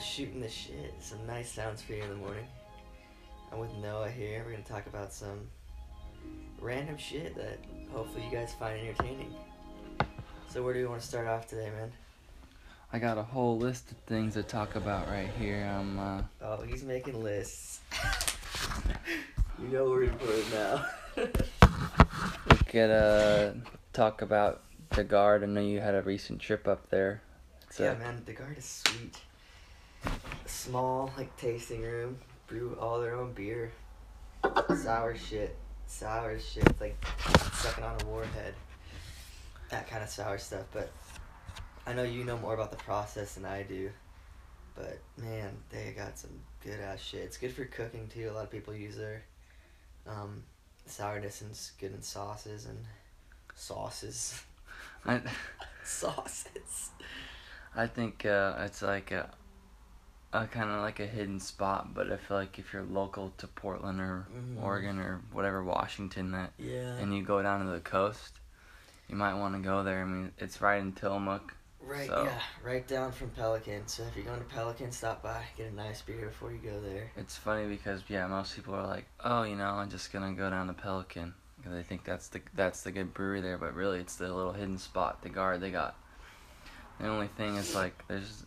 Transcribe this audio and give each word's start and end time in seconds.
Shooting 0.00 0.40
the 0.40 0.48
Shit. 0.48 0.94
Some 0.98 1.18
nice 1.26 1.52
sounds 1.52 1.82
for 1.82 1.92
you 1.92 2.02
in 2.02 2.08
the 2.08 2.14
morning. 2.14 2.46
I'm 3.52 3.58
with 3.58 3.74
Noah 3.82 4.10
here. 4.10 4.42
We're 4.46 4.56
to 4.56 4.62
talk 4.62 4.86
about 4.86 5.12
some 5.12 5.46
random 6.58 6.96
shit 6.96 7.34
that 7.36 7.58
hopefully 7.92 8.24
you 8.24 8.30
guys 8.30 8.54
find 8.54 8.80
entertaining. 8.80 9.34
So, 10.48 10.62
where 10.62 10.72
do 10.72 10.80
we 10.80 10.86
want 10.86 11.02
to 11.02 11.06
start 11.06 11.26
off 11.26 11.46
today, 11.48 11.70
man? 11.76 11.92
I 12.92 12.98
got 12.98 13.18
a 13.18 13.22
whole 13.22 13.58
list 13.58 13.90
of 13.90 13.98
things 13.98 14.34
to 14.34 14.42
talk 14.42 14.74
about 14.74 15.06
right 15.08 15.28
here. 15.38 15.70
I'm 15.78 15.98
uh, 15.98 16.22
Oh, 16.40 16.62
he's 16.62 16.82
making 16.82 17.22
lists. 17.22 17.80
you 19.58 19.68
know 19.68 19.84
we're 19.84 20.04
in 20.04 20.18
for 20.18 20.32
it 20.32 20.46
now. 20.52 20.86
we 22.50 22.56
could 22.66 22.90
uh, 22.90 23.52
talk 23.92 24.22
about 24.22 24.62
de 24.94 25.04
Garde. 25.04 25.42
I 25.42 25.46
know 25.46 25.60
you 25.60 25.80
had 25.80 25.94
a 25.94 26.02
recent 26.02 26.40
trip 26.40 26.66
up 26.66 26.88
there. 26.88 27.20
It's 27.68 27.78
yeah, 27.78 27.92
a, 27.92 27.98
man, 27.98 28.22
de 28.24 28.32
Garde 28.32 28.56
is 28.56 28.64
sweet. 28.64 29.18
Small, 30.50 31.12
like, 31.16 31.34
tasting 31.36 31.82
room. 31.82 32.18
Brew 32.46 32.76
all 32.80 33.00
their 33.00 33.14
own 33.14 33.32
beer. 33.32 33.72
Sour 34.76 35.16
shit. 35.16 35.56
Sour 35.86 36.38
shit. 36.38 36.66
It's 36.68 36.80
like 36.80 36.96
sucking 37.54 37.84
on 37.84 37.96
a 38.02 38.04
warhead. 38.04 38.54
That 39.70 39.88
kind 39.88 40.02
of 40.02 40.10
sour 40.10 40.38
stuff. 40.38 40.66
But 40.72 40.90
I 41.86 41.92
know 41.92 42.02
you 42.02 42.24
know 42.24 42.36
more 42.36 42.54
about 42.54 42.72
the 42.72 42.76
process 42.76 43.34
than 43.34 43.44
I 43.44 43.62
do. 43.62 43.90
But, 44.74 44.98
man, 45.16 45.56
they 45.70 45.94
got 45.96 46.18
some 46.18 46.32
good 46.62 46.80
ass 46.80 47.00
shit. 47.00 47.20
It's 47.20 47.36
good 47.36 47.52
for 47.52 47.64
cooking, 47.64 48.08
too. 48.08 48.28
A 48.30 48.32
lot 48.32 48.44
of 48.44 48.50
people 48.50 48.74
use 48.74 48.96
their 48.96 49.22
um, 50.06 50.42
sourness 50.86 51.42
and 51.42 51.52
it's 51.52 51.70
good 51.80 51.94
in 51.94 52.02
sauces 52.02 52.66
and 52.66 52.84
sauces. 53.54 54.42
I, 55.06 55.20
sauces. 55.84 56.90
I 57.76 57.86
think 57.86 58.26
uh, 58.26 58.56
it's 58.58 58.82
like 58.82 59.12
a, 59.12 59.30
a 60.32 60.46
kind 60.46 60.70
of 60.70 60.80
like 60.80 61.00
a 61.00 61.06
hidden 61.06 61.40
spot. 61.40 61.92
But 61.94 62.12
I 62.12 62.16
feel 62.16 62.36
like 62.36 62.58
if 62.58 62.72
you're 62.72 62.82
local 62.82 63.32
to 63.38 63.46
Portland 63.46 64.00
or 64.00 64.26
Mhm. 64.32 64.62
Oregon 64.62 64.98
or 64.98 65.20
whatever 65.32 65.62
Washington 65.62 66.32
that, 66.32 66.52
Yeah. 66.58 66.94
and 66.96 67.14
you 67.16 67.22
go 67.24 67.42
down 67.42 67.64
to 67.64 67.70
the 67.72 67.80
coast, 67.80 68.38
you 69.08 69.16
might 69.16 69.34
want 69.34 69.54
to 69.56 69.60
go 69.60 69.82
there. 69.82 70.02
I 70.02 70.04
mean, 70.04 70.32
it's 70.38 70.60
right 70.60 70.80
in 70.80 70.92
Tillamook. 70.92 71.54
Right, 71.82 72.08
So- 72.08 72.24
yeah, 72.24 72.38
right 72.62 72.86
down 72.86 73.10
from 73.10 73.30
Pelican. 73.30 73.88
So 73.88 74.02
if 74.04 74.14
you're 74.14 74.26
going 74.26 74.38
to 74.38 74.44
Pelican, 74.54 74.92
stop 74.92 75.22
by, 75.22 75.46
get 75.56 75.72
a 75.72 75.74
nice 75.74 76.02
beer 76.02 76.26
before 76.26 76.52
you 76.52 76.58
go 76.58 76.78
there. 76.80 77.10
It's 77.16 77.36
funny 77.36 77.66
because 77.68 78.02
yeah, 78.08 78.26
most 78.26 78.54
people 78.54 78.74
are 78.74 78.86
like, 78.86 79.06
oh, 79.24 79.42
you 79.44 79.56
know, 79.56 79.70
I'm 79.70 79.88
just 79.90 80.12
gonna 80.12 80.34
go 80.34 80.50
down 80.50 80.66
to 80.66 80.74
Pelican 80.74 81.34
because 81.56 81.72
they 81.72 81.82
think 81.82 82.04
that's 82.04 82.28
the 82.28 82.42
that's 82.54 82.82
the 82.82 82.92
good 82.92 83.14
brewery 83.14 83.40
there, 83.40 83.56
but 83.58 83.74
really 83.74 83.98
it's 83.98 84.16
the 84.16 84.32
little 84.32 84.52
hidden 84.52 84.76
spot, 84.78 85.22
de 85.22 85.30
Garde 85.30 85.60
they 85.60 85.70
got. 85.70 85.96
The 86.98 87.08
only 87.08 87.28
thing 87.28 87.56
is 87.56 87.74
like 87.74 88.06
there's, 88.08 88.44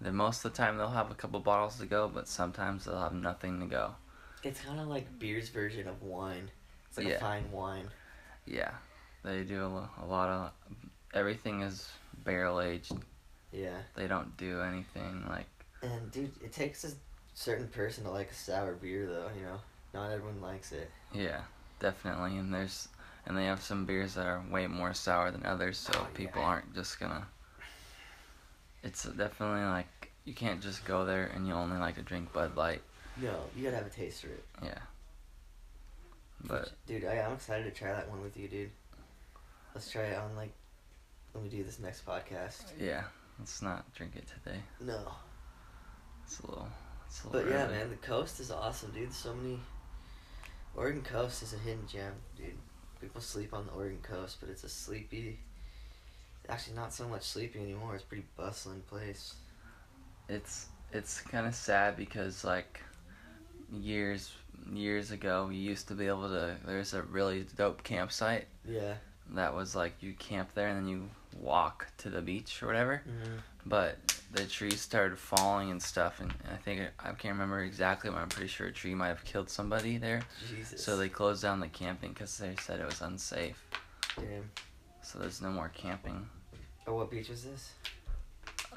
the 0.00 0.12
most 0.12 0.44
of 0.44 0.52
the 0.52 0.56
time 0.56 0.76
they'll 0.78 0.88
have 0.90 1.10
a 1.10 1.14
couple 1.14 1.40
bottles 1.40 1.78
to 1.78 1.86
go, 1.86 2.08
but 2.08 2.28
sometimes 2.28 2.84
they'll 2.84 3.00
have 3.00 3.14
nothing 3.14 3.60
to 3.60 3.66
go. 3.66 3.94
It's 4.42 4.60
kind 4.60 4.78
of 4.80 4.86
like 4.88 5.18
beer's 5.18 5.48
version 5.48 5.88
of 5.88 6.02
wine. 6.02 6.50
It's 6.88 6.96
like 6.96 7.06
a 7.06 7.10
Yeah. 7.10 7.18
fine 7.18 7.50
wine. 7.50 7.88
Yeah, 8.46 8.70
they 9.24 9.42
do 9.42 9.62
a, 9.64 9.90
a 10.02 10.06
lot 10.06 10.28
of 10.30 10.52
everything 11.12 11.62
is 11.62 11.88
barrel 12.24 12.60
aged. 12.60 12.92
Yeah. 13.52 13.78
They 13.94 14.06
don't 14.06 14.36
do 14.36 14.60
anything 14.62 15.24
like 15.28 15.46
And 15.82 16.10
dude, 16.10 16.30
it 16.42 16.52
takes 16.52 16.84
a 16.84 16.90
certain 17.34 17.68
person 17.68 18.04
to 18.04 18.10
like 18.10 18.30
a 18.30 18.34
sour 18.34 18.74
beer, 18.74 19.06
though. 19.06 19.30
You 19.36 19.42
know, 19.44 19.60
not 19.94 20.10
everyone 20.12 20.40
likes 20.40 20.72
it. 20.72 20.90
yeah, 21.12 21.40
definitely. 21.80 22.36
And 22.38 22.52
there's 22.54 22.88
and 23.26 23.36
they 23.36 23.44
have 23.46 23.60
some 23.62 23.84
beers 23.84 24.14
that 24.14 24.26
are 24.26 24.42
way 24.50 24.66
more 24.66 24.94
sour 24.94 25.30
than 25.30 25.44
others, 25.44 25.76
so 25.78 25.92
Oh, 25.94 26.06
people 26.14 26.40
yeah. 26.40 26.48
aren't 26.48 26.74
just 26.74 26.98
gonna. 27.00 27.26
It's 28.82 29.04
definitely 29.04 29.64
like 29.66 29.86
you 30.28 30.34
can't 30.34 30.60
just 30.60 30.84
go 30.84 31.06
there 31.06 31.30
and 31.34 31.48
you 31.48 31.54
only 31.54 31.78
like 31.78 31.94
to 31.94 32.02
drink 32.02 32.32
Bud 32.34 32.54
Light. 32.54 32.82
No, 33.16 33.34
you 33.56 33.64
gotta 33.64 33.76
have 33.76 33.86
a 33.86 33.90
taste 33.90 34.20
for 34.20 34.28
it. 34.28 34.44
Yeah. 34.62 34.78
But 36.44 36.70
dude, 36.86 37.04
I, 37.06 37.18
I'm 37.20 37.32
excited 37.32 37.64
to 37.64 37.70
try 37.70 37.92
that 37.92 38.08
one 38.10 38.22
with 38.22 38.36
you, 38.36 38.46
dude. 38.46 38.70
Let's 39.74 39.90
try 39.90 40.02
it 40.02 40.18
on 40.18 40.36
like 40.36 40.52
when 41.32 41.42
we 41.42 41.50
do 41.50 41.64
this 41.64 41.80
next 41.80 42.06
podcast. 42.06 42.62
yeah, 42.78 43.04
let's 43.38 43.62
not 43.62 43.92
drink 43.94 44.12
it 44.16 44.26
today. 44.44 44.58
No. 44.80 45.00
It's 46.24 46.40
a 46.40 46.46
little. 46.46 46.68
It's 47.06 47.24
a 47.24 47.28
little. 47.28 47.42
But 47.42 47.50
yeah, 47.50 47.66
man, 47.66 47.88
the 47.88 47.96
coast 47.96 48.38
is 48.38 48.50
awesome, 48.50 48.92
dude. 48.92 49.12
So 49.12 49.34
many. 49.34 49.58
Oregon 50.76 51.02
coast 51.02 51.42
is 51.42 51.54
a 51.54 51.58
hidden 51.58 51.86
gem, 51.90 52.12
dude. 52.36 52.52
People 53.00 53.22
sleep 53.22 53.54
on 53.54 53.66
the 53.66 53.72
Oregon 53.72 54.00
coast, 54.02 54.36
but 54.40 54.50
it's 54.50 54.62
a 54.62 54.68
sleepy. 54.68 55.38
Actually, 56.48 56.76
not 56.76 56.92
so 56.92 57.08
much 57.08 57.22
sleepy 57.22 57.60
anymore. 57.60 57.94
It's 57.94 58.04
a 58.04 58.06
pretty 58.06 58.26
bustling 58.36 58.82
place. 58.82 59.34
It's 60.28 60.66
it's 60.92 61.20
kind 61.20 61.46
of 61.46 61.54
sad 61.54 61.96
because 61.96 62.44
like 62.44 62.80
years 63.72 64.32
years 64.72 65.10
ago 65.10 65.46
we 65.48 65.56
used 65.56 65.88
to 65.88 65.94
be 65.94 66.06
able 66.06 66.28
to. 66.28 66.56
There's 66.66 66.94
a 66.94 67.02
really 67.02 67.46
dope 67.56 67.82
campsite 67.82 68.46
Yeah. 68.66 68.94
that 69.30 69.54
was 69.54 69.74
like 69.74 69.94
you 70.00 70.12
camp 70.14 70.50
there 70.54 70.68
and 70.68 70.78
then 70.78 70.88
you 70.88 71.08
walk 71.38 71.86
to 71.98 72.10
the 72.10 72.20
beach 72.20 72.62
or 72.62 72.66
whatever. 72.66 73.02
Mm-hmm. 73.08 73.36
but 73.66 73.96
the 74.32 74.44
trees 74.44 74.80
started 74.80 75.18
falling 75.18 75.70
and 75.70 75.80
stuff 75.82 76.20
and 76.20 76.32
i 76.52 76.56
think 76.56 76.80
i 77.00 77.08
can't 77.12 77.32
remember 77.34 77.60
exactly 77.62 78.10
but 78.10 78.16
i'm 78.18 78.28
pretty 78.28 78.48
sure 78.48 78.66
a 78.66 78.72
tree 78.72 78.94
might 78.94 79.08
have 79.08 79.24
killed 79.24 79.48
somebody 79.48 79.96
there 79.98 80.20
Jesus. 80.54 80.82
so 80.84 80.96
they 80.96 81.08
closed 81.08 81.42
down 81.42 81.60
the 81.60 81.68
camping 81.68 82.12
because 82.12 82.36
they 82.38 82.54
said 82.60 82.80
it 82.80 82.86
was 82.86 83.00
unsafe 83.02 83.62
Damn. 84.16 84.50
so 85.02 85.18
there's 85.18 85.40
no 85.42 85.50
more 85.50 85.70
camping 85.74 86.26
Oh, 86.86 86.94
what 86.94 87.10
beach 87.10 87.28
is 87.30 87.44
this? 87.44 87.72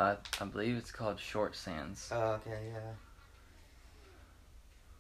Uh, 0.02 0.16
i 0.42 0.46
believe 0.46 0.76
it's 0.78 0.92
called 0.92 1.20
short 1.20 1.56
sands 1.56 2.10
Oh, 2.12 2.40
okay, 2.40 2.60
yeah. 2.74 2.92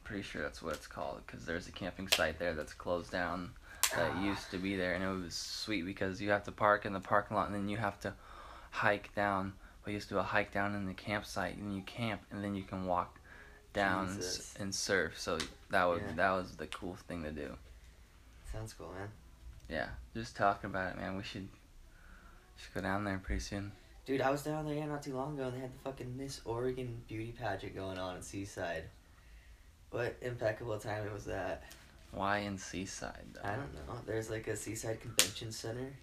pretty 0.03 0.23
sure 0.23 0.41
that's 0.41 0.62
what 0.62 0.73
it's 0.75 0.88
called 0.88 1.22
because 1.25 1.45
there's 1.45 1.67
a 1.67 1.72
camping 1.72 2.07
site 2.07 2.39
there 2.39 2.53
that's 2.53 2.73
closed 2.73 3.12
down 3.12 3.51
that 3.95 4.12
Ah. 4.16 4.23
used 4.23 4.50
to 4.51 4.57
be 4.57 4.75
there 4.75 4.94
and 4.94 5.03
it 5.03 5.07
was 5.23 5.34
sweet 5.35 5.84
because 5.85 6.22
you 6.22 6.29
have 6.31 6.44
to 6.45 6.51
park 6.51 6.85
in 6.85 6.94
the 6.94 7.00
parking 7.00 7.35
lot 7.38 7.47
and 7.47 7.56
then 7.56 7.69
you 7.69 7.78
have 7.78 8.00
to 8.01 8.13
hike 8.72 9.13
down 9.16 9.53
you 9.88 9.94
used 9.94 10.09
to 10.09 10.13
do 10.16 10.19
a 10.19 10.23
hike 10.23 10.51
down 10.53 10.75
in 10.75 10.85
the 10.85 10.94
campsite 10.94 11.57
and 11.57 11.75
you 11.75 11.81
camp 11.81 12.22
and 12.31 12.44
then 12.44 12.56
you 12.56 12.63
can 12.63 12.85
walk 12.85 13.19
down 13.73 14.07
and, 14.07 14.16
Jesus. 14.18 14.53
and 14.59 14.73
surf 14.75 15.19
so 15.19 15.38
that 15.69 15.85
was 15.85 16.01
Yeah. 16.07 16.13
that 16.16 16.31
was 16.31 16.56
the 16.57 16.68
cool 16.68 16.95
thing 17.07 17.23
to 17.23 17.31
do 17.31 17.56
Sounds 18.51 18.73
cool, 18.73 18.91
man. 18.97 19.09
yeah 19.69 19.88
just 20.13 20.35
talking 20.35 20.69
about 20.69 20.94
it 20.94 20.97
man 21.00 21.16
we 21.18 21.23
should 21.23 21.47
should 22.57 22.73
go 22.73 22.81
down 22.81 23.03
there 23.06 23.18
pretty 23.18 23.41
soon 23.41 23.72
Dude, 24.06 24.22
I 24.22 24.31
was 24.31 24.44
down 24.44 24.66
there 24.66 24.75
yeah, 24.75 24.88
not 24.88 25.03
too 25.03 25.16
long 25.16 25.35
ago, 25.35 25.47
and 25.47 25.56
they 25.56 25.59
had 25.62 25.73
the 25.73 25.79
fucking 25.84 26.17
Miss 26.17 26.41
Oregon 26.44 27.01
beauty 27.07 27.34
pageant 27.38 27.75
going 27.75 27.97
on 27.97 28.16
in 28.17 28.22
Seaside. 28.22 28.84
What 29.91 30.16
impeccable 30.22 30.79
timing 30.79 31.13
was 31.13 31.25
that? 31.25 31.63
why 32.12 32.39
in 32.39 32.57
seaside 32.57 33.25
though? 33.34 33.47
I 33.47 33.56
don't 33.56 33.73
know. 33.73 33.95
There's 34.06 34.29
like 34.29 34.47
a 34.47 34.56
Seaside 34.56 35.00
Convention 35.01 35.51
Center, 35.51 35.94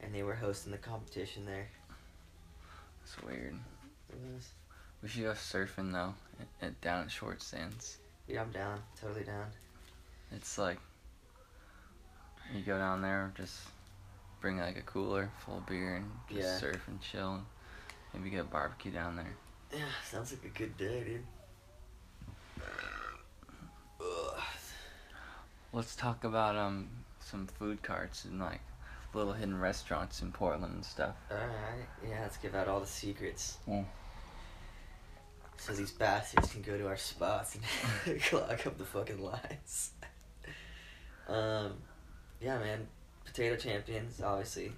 and 0.00 0.14
they 0.14 0.22
were 0.22 0.34
hosting 0.34 0.72
the 0.72 0.78
competition 0.78 1.46
there. 1.46 1.68
it's 3.02 3.22
weird 3.22 3.54
It 4.10 4.18
was. 4.34 4.48
we 5.02 5.08
should 5.08 5.22
go 5.22 5.32
surfing 5.32 5.92
though 5.92 6.14
at, 6.40 6.66
at 6.66 6.80
down 6.80 7.04
at 7.04 7.10
short 7.10 7.42
sands 7.42 7.98
Yeah, 8.28 8.42
I'm 8.42 8.50
down. 8.50 8.80
Totally 9.00 9.24
down. 9.24 9.46
It's 10.32 10.58
like 10.58 10.78
you 12.54 12.62
go 12.62 12.78
down 12.78 13.00
there, 13.02 13.32
just 13.36 13.58
bring 14.46 14.58
like 14.58 14.78
a 14.78 14.82
cooler 14.82 15.28
full 15.44 15.58
of 15.58 15.66
beer 15.66 15.96
and 15.96 16.08
just 16.28 16.40
Yeah. 16.40 16.58
surf 16.58 16.86
and 16.86 17.00
chill. 17.00 17.42
Maybe 18.14 18.30
get 18.30 18.42
a 18.42 18.44
barbecue 18.44 18.92
down 18.92 19.16
there. 19.16 19.34
Yeah, 19.72 19.88
sounds 20.08 20.30
like 20.30 20.44
a 20.44 20.56
good 20.56 20.76
day, 20.76 21.02
dude. 21.02 21.26
Ugh. 24.00 24.40
Let's 25.72 25.96
talk 25.96 26.22
about 26.22 26.54
um 26.54 26.88
some 27.18 27.48
food 27.48 27.82
carts 27.82 28.24
and 28.24 28.38
like 28.38 28.60
little 29.14 29.32
hidden 29.32 29.58
restaurants 29.58 30.22
in 30.22 30.30
Portland 30.30 30.74
and 30.74 30.84
stuff. 30.84 31.16
Alright, 31.28 31.88
yeah, 32.08 32.20
let's 32.22 32.36
give 32.36 32.54
out 32.54 32.68
all 32.68 32.78
the 32.78 32.86
secrets. 32.86 33.58
Mm. 33.66 33.84
So 35.56 35.72
these 35.72 35.90
bastards 35.90 36.52
can 36.52 36.62
go 36.62 36.78
to 36.78 36.86
our 36.86 36.96
spots 36.96 37.58
and 38.06 38.22
clog 38.22 38.64
up 38.64 38.78
the 38.78 38.84
fucking 38.84 39.20
lines. 39.20 39.90
um, 41.28 41.72
yeah, 42.40 42.58
man. 42.60 42.86
Potato 43.26 43.56
Champions, 43.56 44.20
obviously. 44.22 44.72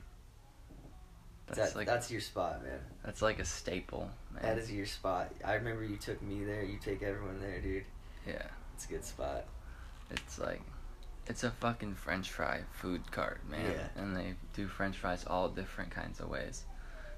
That's 1.46 1.70
that, 1.72 1.76
like 1.76 1.86
that's 1.86 2.10
your 2.10 2.20
spot, 2.20 2.62
man. 2.62 2.78
that's 3.04 3.22
like 3.22 3.38
a 3.38 3.44
staple. 3.44 4.10
Man. 4.34 4.42
That 4.42 4.58
is 4.58 4.70
your 4.70 4.84
spot. 4.84 5.32
I 5.44 5.54
remember 5.54 5.82
you 5.84 5.96
took 5.96 6.20
me 6.22 6.44
there. 6.44 6.62
You 6.62 6.78
take 6.78 7.02
everyone 7.02 7.40
there, 7.40 7.60
dude. 7.60 7.84
yeah. 8.26 8.42
It's 8.74 8.84
a 8.84 8.88
good 8.88 9.04
spot. 9.04 9.44
It's 10.10 10.38
like 10.38 10.60
it's 11.26 11.44
a 11.44 11.50
fucking 11.50 11.94
French 11.94 12.30
fry 12.30 12.60
food 12.72 13.10
cart, 13.10 13.40
man. 13.50 13.72
Yeah. 13.72 14.02
And 14.02 14.14
they 14.16 14.34
do 14.54 14.66
French 14.68 14.96
fries 14.98 15.24
all 15.26 15.48
different 15.48 15.90
kinds 15.90 16.20
of 16.20 16.28
ways. 16.28 16.64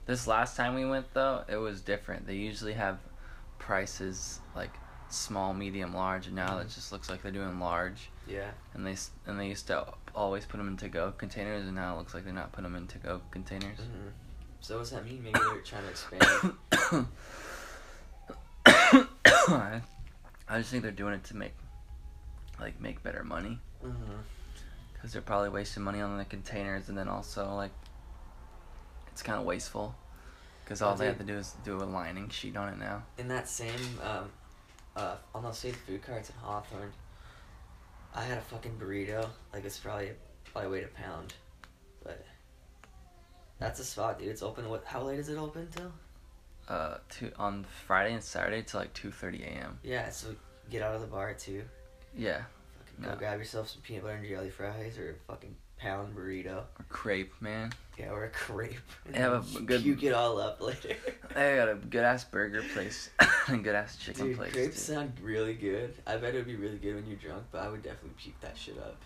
This 0.07 0.27
last 0.29 0.57
time 0.57 0.75
we 0.75 0.85
went 0.85 1.13
though, 1.13 1.43
it 1.49 1.57
was 1.57 1.81
different. 1.81 2.27
They 2.27 2.37
usually 2.37 2.73
have 2.75 2.99
prices 3.59 4.39
like 4.55 4.73
small, 5.09 5.53
medium, 5.53 5.93
large, 5.93 6.27
and 6.29 6.37
now 6.37 6.59
it 6.59 6.69
Mhm. 6.69 6.75
just 6.75 6.93
looks 6.93 7.11
like 7.11 7.21
they're 7.23 7.33
doing 7.33 7.59
large. 7.59 8.11
Yeah. 8.31 8.51
And 8.75 8.87
they 8.87 8.97
and 9.27 9.39
they 9.41 9.49
used 9.49 9.67
to 9.69 9.87
always 10.15 10.45
put 10.45 10.59
them 10.59 10.69
in 10.69 10.77
to 10.79 10.89
go 10.89 11.13
containers, 11.13 11.67
and 11.67 11.75
now 11.75 11.95
it 11.95 11.99
looks 11.99 12.15
like 12.15 12.25
they're 12.25 12.33
not 12.33 12.53
putting 12.53 12.71
them 12.71 12.77
in 12.81 12.87
to 12.89 12.99
go 12.99 13.21
containers. 13.31 13.79
hmm 13.79 14.09
So 14.61 14.79
what's 14.79 14.91
that 14.91 15.05
mean? 15.05 15.23
Maybe 15.23 15.39
they're 15.39 15.61
trying 15.61 15.85
to 15.85 15.91
expand. 15.91 17.07
I 18.67 19.81
I 20.49 20.59
just 20.59 20.71
think 20.71 20.83
they're 20.83 20.93
doing 20.93 21.15
it 21.15 21.25
to 21.25 21.37
make, 21.37 21.55
like, 22.61 22.81
make 22.81 23.03
better 23.03 23.23
money. 23.25 23.59
mm-hmm. 23.85 24.13
Because 24.93 25.13
they're 25.13 25.23
probably 25.23 25.49
wasting 25.49 25.83
money 25.83 26.01
on 26.01 26.19
the 26.19 26.25
containers, 26.25 26.89
and 26.89 26.99
then 26.99 27.09
also, 27.09 27.55
like, 27.55 27.71
it's 29.13 29.23
kind 29.23 29.39
of 29.39 29.47
wasteful. 29.47 29.95
Because 30.65 30.83
all 30.83 30.95
they 30.95 31.07
have 31.07 31.19
to 31.19 31.25
do 31.25 31.37
is 31.37 31.55
do 31.65 31.77
a 31.77 31.85
lining 31.85 32.29
sheet 32.29 32.57
on 32.57 32.69
it 32.69 32.79
now. 32.79 33.03
In 33.17 33.29
that 33.29 33.49
same, 33.49 33.99
um, 34.05 34.29
uh, 34.95 35.17
on 35.35 35.43
those 35.43 35.59
same 35.59 35.73
food 35.73 36.03
carts 36.03 36.31
in 36.31 36.37
Hawthorne, 36.37 36.93
I 38.15 38.23
had 38.25 38.39
a 38.39 38.43
fucking 38.43 38.77
burrito. 38.79 39.29
Like 39.53 39.65
it's 39.65 39.79
probably 39.79 40.11
probably 40.53 40.71
weighed 40.71 40.85
a 40.85 40.89
pound, 40.89 41.35
but 42.03 42.25
that's 43.59 43.79
a 43.81 43.85
spot, 43.85 44.19
dude. 44.19 44.29
It's 44.29 44.43
open. 44.43 44.69
What? 44.69 44.85
How 44.85 45.03
late 45.03 45.19
is 45.19 45.29
it 45.29 45.39
open 45.39 45.69
till? 45.75 45.93
Uh, 46.69 46.99
to 47.11 47.33
on 47.39 47.65
Friday 47.87 48.15
and 48.15 48.23
Saturday 48.23 48.63
to 48.63 48.77
like 48.77 48.93
two 48.95 49.11
thirty 49.11 49.43
a.m. 49.43 49.79
Yeah. 49.83 50.11
So 50.11 50.35
get 50.71 50.83
out 50.83 50.95
of 50.95 51.01
the 51.01 51.07
bar 51.07 51.35
too. 51.35 51.63
Yeah, 52.17 52.43
Fucking 52.79 53.05
go 53.05 53.11
No. 53.11 53.17
grab 53.17 53.39
yourself 53.39 53.69
some 53.69 53.83
peanut 53.83 54.03
butter 54.03 54.17
and 54.17 54.29
jelly 54.29 54.51
fries 54.51 54.99
or 54.99 55.17
fucking 55.29 55.55
pound 55.81 56.15
burrito. 56.15 56.59
or 56.79 56.85
crepe, 56.89 57.33
man. 57.41 57.73
Yeah, 57.99 58.11
or 58.11 58.25
a 58.25 58.29
crepe. 58.31 58.77
They 59.07 59.19
have 59.19 59.57
a 59.57 59.61
good- 59.63 59.83
Puke 59.83 60.03
it 60.05 60.13
all 60.13 60.39
up 60.41 60.61
later. 60.61 60.97
They 61.35 61.55
got 61.57 61.69
a 61.69 61.77
good 61.77 62.03
ass 62.03 62.25
burger 62.25 62.63
place 62.75 63.11
and 63.47 63.63
good 63.63 63.75
ass 63.77 63.97
chicken 63.97 64.27
Dude, 64.27 64.37
place. 64.37 64.53
crepes 64.53 64.75
too. 64.87 64.95
sound 64.95 65.13
really 65.23 65.55
good. 65.55 65.95
I 66.07 66.17
bet 66.17 66.35
it 66.35 66.39
would 66.39 66.47
be 66.47 66.57
really 66.57 66.79
good 66.79 66.97
when 66.97 67.07
you're 67.07 67.17
drunk, 67.19 67.45
but 67.53 67.63
I 67.63 67.69
would 67.69 67.83
definitely 67.85 68.11
puke 68.19 68.41
that 68.41 68.57
shit 68.59 68.77
up. 68.79 69.01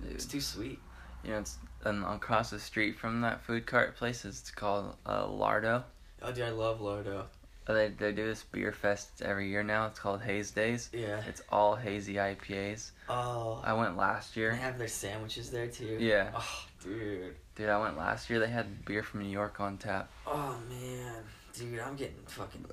Dude. 0.00 0.12
It's 0.12 0.24
too 0.24 0.40
sweet. 0.40 0.78
You 1.24 1.32
know, 1.32 1.38
it's 1.40 1.58
and 1.84 2.04
across 2.04 2.50
the 2.50 2.58
street 2.58 2.98
from 2.98 3.20
that 3.20 3.42
food 3.42 3.66
cart 3.66 3.96
place. 3.96 4.24
It's 4.24 4.50
called 4.50 4.96
uh, 5.04 5.26
Lardo. 5.26 5.84
Oh, 6.22 6.32
dude, 6.32 6.44
I 6.44 6.50
love 6.50 6.80
Lardo. 6.80 7.24
Uh, 7.68 7.72
They 7.74 7.88
they 7.88 8.12
do 8.12 8.24
this 8.26 8.42
beer 8.44 8.72
fest 8.72 9.22
every 9.22 9.48
year 9.48 9.62
now. 9.62 9.86
It's 9.86 9.98
called 9.98 10.22
Haze 10.22 10.50
Days. 10.52 10.88
Yeah. 10.92 11.22
It's 11.28 11.42
all 11.50 11.74
hazy 11.74 12.14
IPAs. 12.14 12.90
Oh. 13.08 13.60
I 13.64 13.72
went 13.72 13.96
last 13.96 14.36
year. 14.36 14.52
They 14.52 14.58
have 14.58 14.78
their 14.78 14.88
sandwiches 14.88 15.50
there 15.50 15.66
too. 15.66 15.96
Yeah. 16.00 16.30
Oh, 16.34 16.64
dude. 16.82 17.34
Dude, 17.56 17.68
I 17.68 17.78
went 17.80 17.96
last 17.96 18.28
year. 18.30 18.38
They 18.38 18.48
had 18.48 18.84
beer 18.84 19.02
from 19.02 19.22
New 19.22 19.30
York 19.30 19.60
on 19.60 19.78
tap. 19.78 20.10
Oh 20.26 20.56
man, 20.68 21.22
dude, 21.54 21.80
I'm 21.80 21.96
getting 21.96 22.22
fucking 22.26 22.66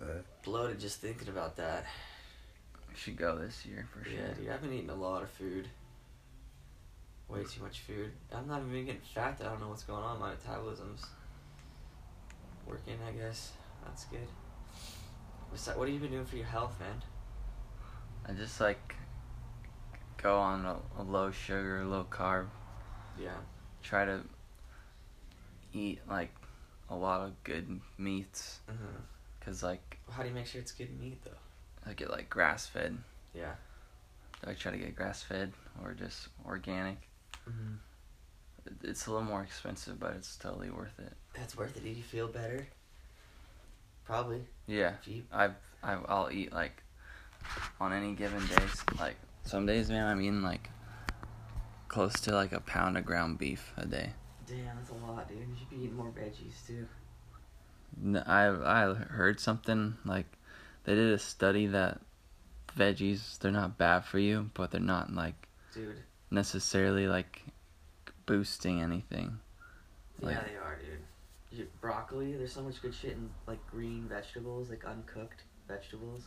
bloated 0.44 0.80
just 0.80 1.00
thinking 1.02 1.30
about 1.30 1.56
that. 1.58 1.86
We 2.90 2.96
should 2.96 3.18
go 3.18 3.38
this 3.38 3.66
year 3.66 3.88
for 3.92 4.04
sure. 4.04 4.14
Yeah, 4.14 4.34
dude, 4.34 4.50
I've 4.50 4.62
been 4.62 4.74
eating 4.74 4.90
a 4.90 4.96
lot 4.96 5.24
of 5.24 5.30
food. 5.32 5.68
Way 7.30 7.44
too 7.46 7.64
much 7.64 7.80
food. 7.80 8.12
I'm 8.32 8.48
not 8.48 8.62
even 8.62 8.86
getting 8.86 9.02
fat. 9.16 9.40
I 9.42 9.46
don't 9.46 9.62
know 9.62 9.70
what's 9.70 9.84
going 9.84 10.04
on. 10.04 10.20
My 10.20 10.32
metabolism's 10.32 11.04
working. 12.68 12.98
I 13.08 13.12
guess 13.12 13.54
that's 13.86 14.04
good. 14.06 14.28
That? 15.54 15.78
What 15.78 15.88
have 15.88 15.94
you 15.94 16.00
been 16.00 16.12
doing 16.12 16.26
for 16.26 16.36
your 16.36 16.48
health, 16.48 16.80
man? 16.80 17.02
I 18.28 18.34
just 18.34 18.60
like 18.60 18.96
go 20.22 20.38
on 20.38 20.66
a, 20.66 20.78
a 21.00 21.04
low 21.04 21.32
sugar, 21.32 21.86
low 21.86 22.06
carb. 22.10 22.48
Yeah. 23.20 23.36
Try 23.84 24.06
to 24.06 24.22
eat 25.74 26.00
like 26.10 26.34
a 26.90 26.96
lot 26.96 27.22
of 27.22 27.44
good 27.44 27.80
meats. 27.98 28.60
Mm-hmm. 28.70 29.02
Cause 29.46 29.62
like 29.62 30.00
How 30.10 30.24
do 30.24 30.30
you 30.30 30.36
make 30.36 30.48
sure 30.48 30.60
it's 30.60 30.72
good 30.72 31.00
meat 31.00 31.24
though? 31.24 31.32
I 31.90 31.94
get 31.94 32.10
like 32.10 32.30
grass 32.30 32.66
fed. 32.66 32.98
Yeah. 33.34 33.54
I 34.46 34.54
try 34.54 34.72
to 34.72 34.78
get 34.78 34.96
grass 34.96 35.22
fed 35.22 35.54
or 35.84 35.94
just 35.94 36.30
organic. 36.46 36.98
Mm-hmm. 37.48 37.76
It's 38.84 39.08
a 39.08 39.12
little 39.12 39.26
more 39.26 39.44
expensive, 39.44 40.00
but 40.00 40.14
it's 40.16 40.36
totally 40.38 40.70
worth 40.70 40.98
it. 41.00 41.14
That's 41.34 41.56
worth 41.56 41.76
it. 41.78 41.84
Do 41.84 41.90
you 41.90 42.04
feel 42.04 42.28
better? 42.28 42.68
Probably. 44.06 44.42
Yeah, 44.68 44.94
you 45.06 45.24
I've, 45.32 45.54
i 45.82 45.94
I'll 46.08 46.30
eat 46.32 46.54
like 46.54 46.84
on 47.80 47.94
any 47.94 48.14
given 48.14 48.46
days. 48.48 48.84
Like 49.00 49.16
some 49.44 49.66
days, 49.66 49.90
man, 49.90 50.06
I'm 50.06 50.22
eating 50.22 50.42
like 50.42 50.70
close 51.88 52.14
to 52.22 52.32
like 52.34 52.52
a 52.54 52.60
pound 52.62 52.98
of 52.98 53.06
ground 53.06 53.38
beef 53.38 53.74
a 53.78 53.86
day. 53.86 54.12
Damn, 54.48 54.76
that's 54.78 54.90
a 54.90 54.94
lot, 54.94 55.28
dude. 55.28 55.40
You 55.40 55.56
should 55.58 55.70
be 55.70 55.78
eating 55.78 55.96
more 55.96 56.12
veggies 56.12 56.66
too. 56.68 56.88
No, 58.02 58.24
I 58.26 58.48
I 58.90 58.94
heard 58.94 59.40
something 59.40 59.96
like 60.06 60.26
they 60.84 60.96
did 60.96 61.14
a 61.14 61.20
study 61.20 61.68
that 61.68 62.02
veggies 62.78 63.38
they're 63.40 63.52
not 63.52 63.78
bad 63.78 64.06
for 64.06 64.20
you, 64.20 64.50
but 64.54 64.72
they're 64.72 64.82
not 64.82 65.14
like 65.14 65.48
Dude. 65.74 66.02
necessarily 66.32 67.08
like 67.08 67.44
boosting 68.26 68.82
anything. 68.82 69.40
Like- 70.20 70.36
yeah, 70.36 70.44
they 70.44 70.56
are, 70.56 70.78
dude. 70.78 70.93
Broccoli, 71.82 72.34
there's 72.34 72.54
so 72.54 72.62
much 72.62 72.82
good 72.82 72.94
shit 72.96 73.12
in 73.12 73.30
like 73.48 73.66
green 73.68 74.08
vegetables, 74.08 74.70
like 74.70 74.84
uncooked 74.86 75.44
vegetables. 75.68 76.24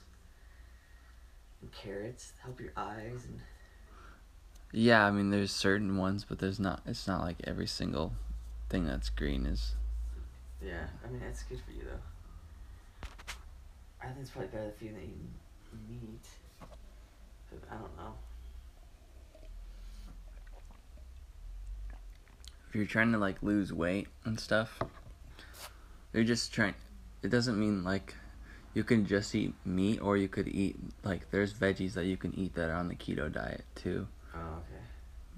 And 1.61 1.73
carrots 1.73 2.33
help 2.43 2.61
your 2.61 2.73
eyes 2.77 3.25
and 3.27 3.41
Yeah, 4.73 5.05
I 5.07 5.11
mean 5.11 5.31
there's 5.31 5.53
certain 5.53 5.97
ones, 5.97 6.25
but 6.29 6.39
there's 6.39 6.61
not. 6.61 6.83
It's 6.87 7.07
not 7.07 7.23
like 7.23 7.37
every 7.45 7.67
single 7.67 8.13
thing 8.69 8.87
that's 8.87 9.09
green 9.11 9.47
is. 9.47 9.75
yeah, 10.65 10.87
I 11.05 11.11
mean 11.11 11.21
that's 11.21 11.43
good 11.45 11.61
for 11.65 11.73
you 11.73 11.83
though. 11.85 13.07
I 14.01 14.07
think 14.09 14.19
it's 14.21 14.31
probably 14.31 14.49
better 14.51 14.73
for 14.77 14.85
you 14.85 14.93
than 14.93 15.03
eating 15.03 15.35
meat. 15.89 16.27
But 17.51 17.61
I 17.71 17.75
don't 17.77 17.97
know. 17.97 18.15
If 22.69 22.75
you're 22.75 22.85
trying 22.85 23.13
to 23.13 23.19
like 23.19 23.43
lose 23.43 23.73
weight 23.73 24.09
and 24.25 24.39
stuff, 24.39 24.79
you're 26.17 26.25
just 26.25 26.53
trying. 26.53 26.75
It 27.23 27.29
doesn't 27.29 27.59
mean 27.59 27.85
like 27.85 28.15
you 28.75 28.83
can 28.83 29.07
just 29.07 29.35
eat 29.35 29.55
meat, 29.65 30.01
or 30.01 30.17
you 30.17 30.29
could 30.29 30.49
eat 30.49 30.77
like 31.05 31.31
there's 31.31 31.53
veggies 31.53 31.93
that 31.95 32.07
you 32.07 32.17
can 32.17 32.37
eat 32.39 32.55
that 32.55 32.71
are 32.71 32.77
on 32.77 32.89
the 32.89 32.95
keto 32.95 33.31
diet 33.33 33.65
too. 33.75 34.09
Oh, 34.35 34.39
okay. 34.39 34.83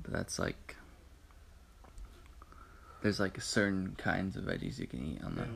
But 0.03 0.13
that's 0.13 0.39
like 0.39 0.77
there's 3.03 3.21
like 3.21 3.41
certain 3.41 3.97
kinds 3.99 4.37
of 4.37 4.45
veggies 4.45 4.79
you 4.79 4.87
can 4.87 5.05
eat 5.05 5.23
on 5.25 5.35
the 5.35 5.47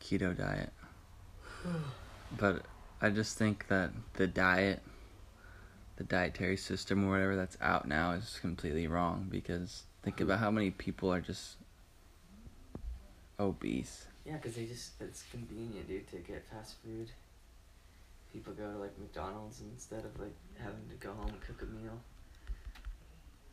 keto 0.00 0.36
diet. 0.36 0.72
But 2.38 2.62
I 3.00 3.10
just 3.10 3.36
think 3.36 3.68
that 3.68 3.90
the 4.14 4.26
diet, 4.26 4.82
the 5.96 6.04
dietary 6.04 6.56
system 6.56 7.04
or 7.04 7.10
whatever 7.10 7.36
that's 7.36 7.56
out 7.60 7.88
now 7.88 8.12
is 8.12 8.38
completely 8.40 8.86
wrong 8.86 9.26
because 9.28 9.84
think 10.02 10.20
about 10.20 10.38
how 10.38 10.50
many 10.50 10.70
people 10.70 11.12
are 11.12 11.20
just 11.20 11.56
obese. 13.38 14.06
Yeah, 14.24 14.34
because 14.34 14.54
they 14.54 14.66
just, 14.66 14.92
it's 15.00 15.24
convenient, 15.30 15.88
dude, 15.88 16.08
to 16.10 16.16
get 16.16 16.44
fast 16.46 16.76
food. 16.84 17.10
People 18.32 18.52
go 18.52 18.70
to, 18.70 18.78
like, 18.78 18.98
McDonald's 18.98 19.62
instead 19.72 20.04
of, 20.04 20.18
like, 20.20 20.34
having 20.58 20.88
to 20.90 20.96
go 20.96 21.12
home 21.12 21.28
and 21.28 21.40
cook 21.40 21.62
a 21.62 21.66
meal. 21.66 21.98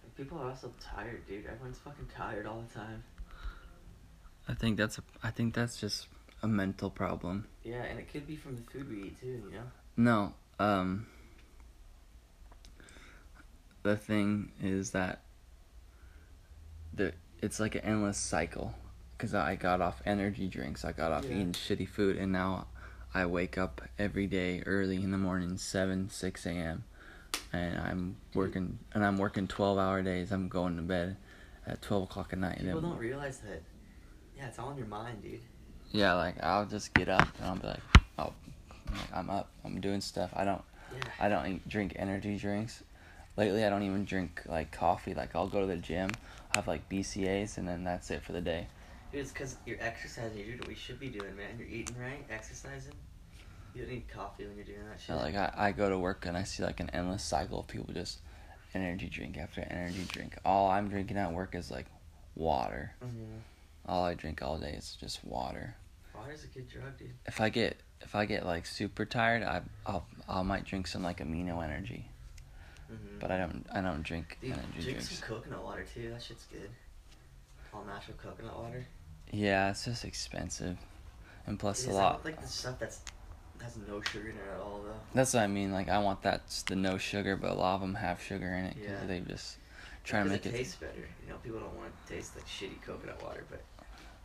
Like, 0.03 0.15
people 0.17 0.39
are 0.39 0.49
also 0.49 0.73
tired, 0.81 1.25
dude. 1.27 1.45
Everyone's 1.45 1.77
fucking 1.77 2.07
tired 2.15 2.45
all 2.45 2.63
the 2.67 2.79
time. 2.79 3.03
I 4.47 4.53
think 4.53 4.77
that's 4.77 4.97
a, 4.97 5.03
I 5.23 5.31
think 5.31 5.53
that's 5.53 5.79
just 5.79 6.07
a 6.43 6.47
mental 6.47 6.89
problem. 6.89 7.47
Yeah, 7.63 7.83
and 7.83 7.97
it 7.97 8.11
could 8.11 8.27
be 8.27 8.35
from 8.35 8.57
the 8.57 8.61
food 8.63 8.89
we 8.89 9.03
eat, 9.07 9.19
too, 9.19 9.43
you 9.49 9.51
know? 9.51 9.63
No, 9.97 10.33
um 10.59 11.07
the 13.83 13.95
thing 13.95 14.51
is 14.61 14.91
that 14.91 15.21
the 16.93 17.13
it's 17.41 17.59
like 17.59 17.75
an 17.75 17.81
endless 17.81 18.17
cycle 18.17 18.73
cuz 19.17 19.33
I 19.33 19.55
got 19.55 19.81
off 19.81 20.01
energy 20.05 20.47
drinks, 20.47 20.83
I 20.85 20.91
got 20.91 21.11
off 21.11 21.25
Yeah. 21.25 21.35
eating 21.37 21.53
shitty 21.53 21.87
food 21.87 22.17
and 22.17 22.31
now 22.31 22.67
I 23.13 23.25
wake 23.25 23.57
up 23.57 23.81
every 23.97 24.27
day 24.27 24.61
early 24.65 24.97
in 25.01 25.11
the 25.11 25.17
morning 25.17 25.57
7 25.57 26.09
6 26.09 26.45
a.m. 26.45 26.83
and 27.53 27.77
I'm 27.79 28.17
working 28.33 28.79
and 28.93 29.05
I'm 29.05 29.17
working 29.17 29.47
12 29.47 29.77
hour 29.77 30.01
days. 30.01 30.31
I'm 30.31 30.47
going 30.49 30.75
to 30.75 30.81
bed 30.81 31.17
at 31.65 31.81
12 31.81 32.03
o'clock 32.03 32.33
at 32.33 32.39
night 32.39 32.59
People 32.59 32.81
don't 32.81 32.97
realize 32.97 33.39
that. 33.39 33.63
Yeah, 34.37 34.47
it's 34.47 34.59
all 34.59 34.71
in 34.71 34.77
your 34.77 34.87
mind, 34.87 35.21
dude. 35.23 35.39
yeah 35.91 36.13
like 36.13 36.41
I'll 36.43 36.65
just 36.65 36.93
get 36.93 37.07
up 37.09 37.27
and 37.39 37.47
I'll 37.47 37.55
be 37.55 37.67
like 37.67 37.83
oh 38.19 38.33
I'm 39.13 39.29
up. 39.29 39.49
I'm 39.63 39.79
doing 39.81 40.01
stuff. 40.01 40.31
I 40.35 40.43
don't 40.45 40.61
Yeah. 40.93 40.99
I 41.19 41.29
don't 41.29 41.67
drink 41.67 41.93
energy 41.95 42.37
drinks. 42.37 42.83
Lately, 43.37 43.65
I 43.65 43.69
don't 43.69 43.83
even 43.83 44.05
drink 44.05 44.41
like 44.45 44.71
coffee. 44.71 45.13
Like 45.13 45.35
I'll 45.35 45.47
go 45.47 45.59
to 45.61 45.65
the 45.67 45.75
gym, 45.77 46.09
I 46.53 46.57
have 46.57 46.67
like 46.67 46.87
BCAs, 46.89 47.57
and 47.57 47.67
then 47.67 47.83
that's 47.83 48.09
it 48.11 48.21
for 48.23 48.31
the 48.31 48.39
day. 48.41 48.67
Dude, 49.11 49.21
it's 49.21 49.31
because 49.31 49.55
you're 49.65 49.77
exercising. 49.79 50.37
You're 50.37 50.47
doing 50.47 50.59
what 50.59 50.69
you 50.69 50.75
should 50.75 50.99
be 50.99 51.09
doing, 51.09 51.35
man. 51.35 51.57
You're 51.57 51.67
eating 51.67 51.97
right, 51.99 52.25
exercising. 52.29 52.93
You 53.73 53.81
don't 53.83 53.91
need 53.93 54.07
coffee 54.07 54.45
when 54.45 54.55
you're 54.55 54.65
doing 54.65 54.85
that 54.89 54.99
shit. 54.99 55.07
So, 55.07 55.15
like 55.17 55.35
I, 55.35 55.51
I 55.55 55.71
go 55.71 55.89
to 55.89 55.97
work 55.97 56.25
and 56.25 56.37
I 56.37 56.43
see 56.43 56.63
like 56.63 56.79
an 56.79 56.89
endless 56.91 57.23
cycle 57.23 57.59
of 57.59 57.67
people 57.67 57.93
just 57.93 58.19
energy 58.73 59.07
drink 59.09 59.37
after 59.37 59.61
energy 59.69 60.05
drink. 60.09 60.35
All 60.45 60.69
I'm 60.69 60.89
drinking 60.89 61.17
at 61.17 61.31
work 61.33 61.55
is 61.55 61.69
like 61.71 61.85
water. 62.35 62.93
hmm 63.01 63.37
All 63.85 64.05
I 64.05 64.13
drink 64.13 64.41
all 64.41 64.57
day 64.57 64.71
is 64.77 64.97
just 64.99 65.23
water. 65.25 65.75
Water's 66.15 66.43
a 66.45 66.47
good 66.47 66.67
drug, 66.69 66.97
dude. 66.97 67.11
If 67.25 67.41
I 67.41 67.49
get 67.49 67.77
if 68.01 68.15
I 68.15 68.25
get 68.25 68.45
like 68.45 68.65
super 68.65 69.05
tired, 69.05 69.43
I 69.43 69.61
I'll 69.85 70.05
I 70.27 70.41
might 70.41 70.63
drink 70.65 70.87
some 70.87 71.03
like 71.03 71.19
amino 71.19 71.63
energy, 71.63 72.09
Mm-hmm. 72.91 73.19
but 73.19 73.31
I 73.31 73.37
don't 73.37 73.65
I 73.73 73.81
don't 73.81 74.03
drink 74.03 74.37
Dude, 74.41 74.51
energy 74.53 74.67
drink 74.73 74.85
drinks. 74.97 75.09
some 75.19 75.27
coconut 75.27 75.63
water 75.63 75.85
too. 75.93 76.11
That 76.11 76.21
shit's 76.21 76.45
good. 76.45 76.69
All 77.75 77.83
natural 77.85 78.17
coconut 78.17 78.57
water. 78.57 78.85
Yeah, 79.31 79.69
it's 79.71 79.85
just 79.85 80.05
expensive, 80.05 80.77
and 81.45 81.59
plus 81.59 81.85
a 81.87 81.91
lot. 81.91 82.23
like 82.23 82.39
the 82.41 82.47
stuff 82.47 82.79
that's 82.79 83.01
has 83.61 83.75
no 83.87 83.99
sugar 84.01 84.29
in 84.29 84.35
it 84.35 84.41
at 84.53 84.59
all 84.61 84.81
though. 84.83 84.93
That's 85.13 85.33
what 85.33 85.43
I 85.43 85.47
mean. 85.47 85.71
Like 85.71 85.89
I 85.89 85.97
want 85.99 86.21
that 86.23 86.41
the 86.67 86.75
no 86.75 86.97
sugar, 86.97 87.35
but 87.35 87.51
a 87.51 87.53
lot 87.55 87.75
of 87.75 87.81
them 87.81 87.95
have 87.95 88.21
sugar 88.21 88.47
in 88.47 88.65
it 88.65 88.75
because 88.75 89.01
Yeah. 89.01 89.07
they 89.07 89.19
just 89.21 89.57
try 90.03 90.23
to 90.23 90.29
make 90.29 90.45
it 90.45 90.53
it. 90.53 90.57
tastes 90.57 90.75
better. 90.75 91.07
You 91.23 91.29
know, 91.29 91.37
people 91.43 91.59
don't 91.59 91.75
want 91.75 91.91
to 92.05 92.13
taste 92.13 92.35
like 92.35 92.45
shitty 92.45 92.81
coconut 92.85 93.21
water, 93.23 93.43
but 93.49 93.61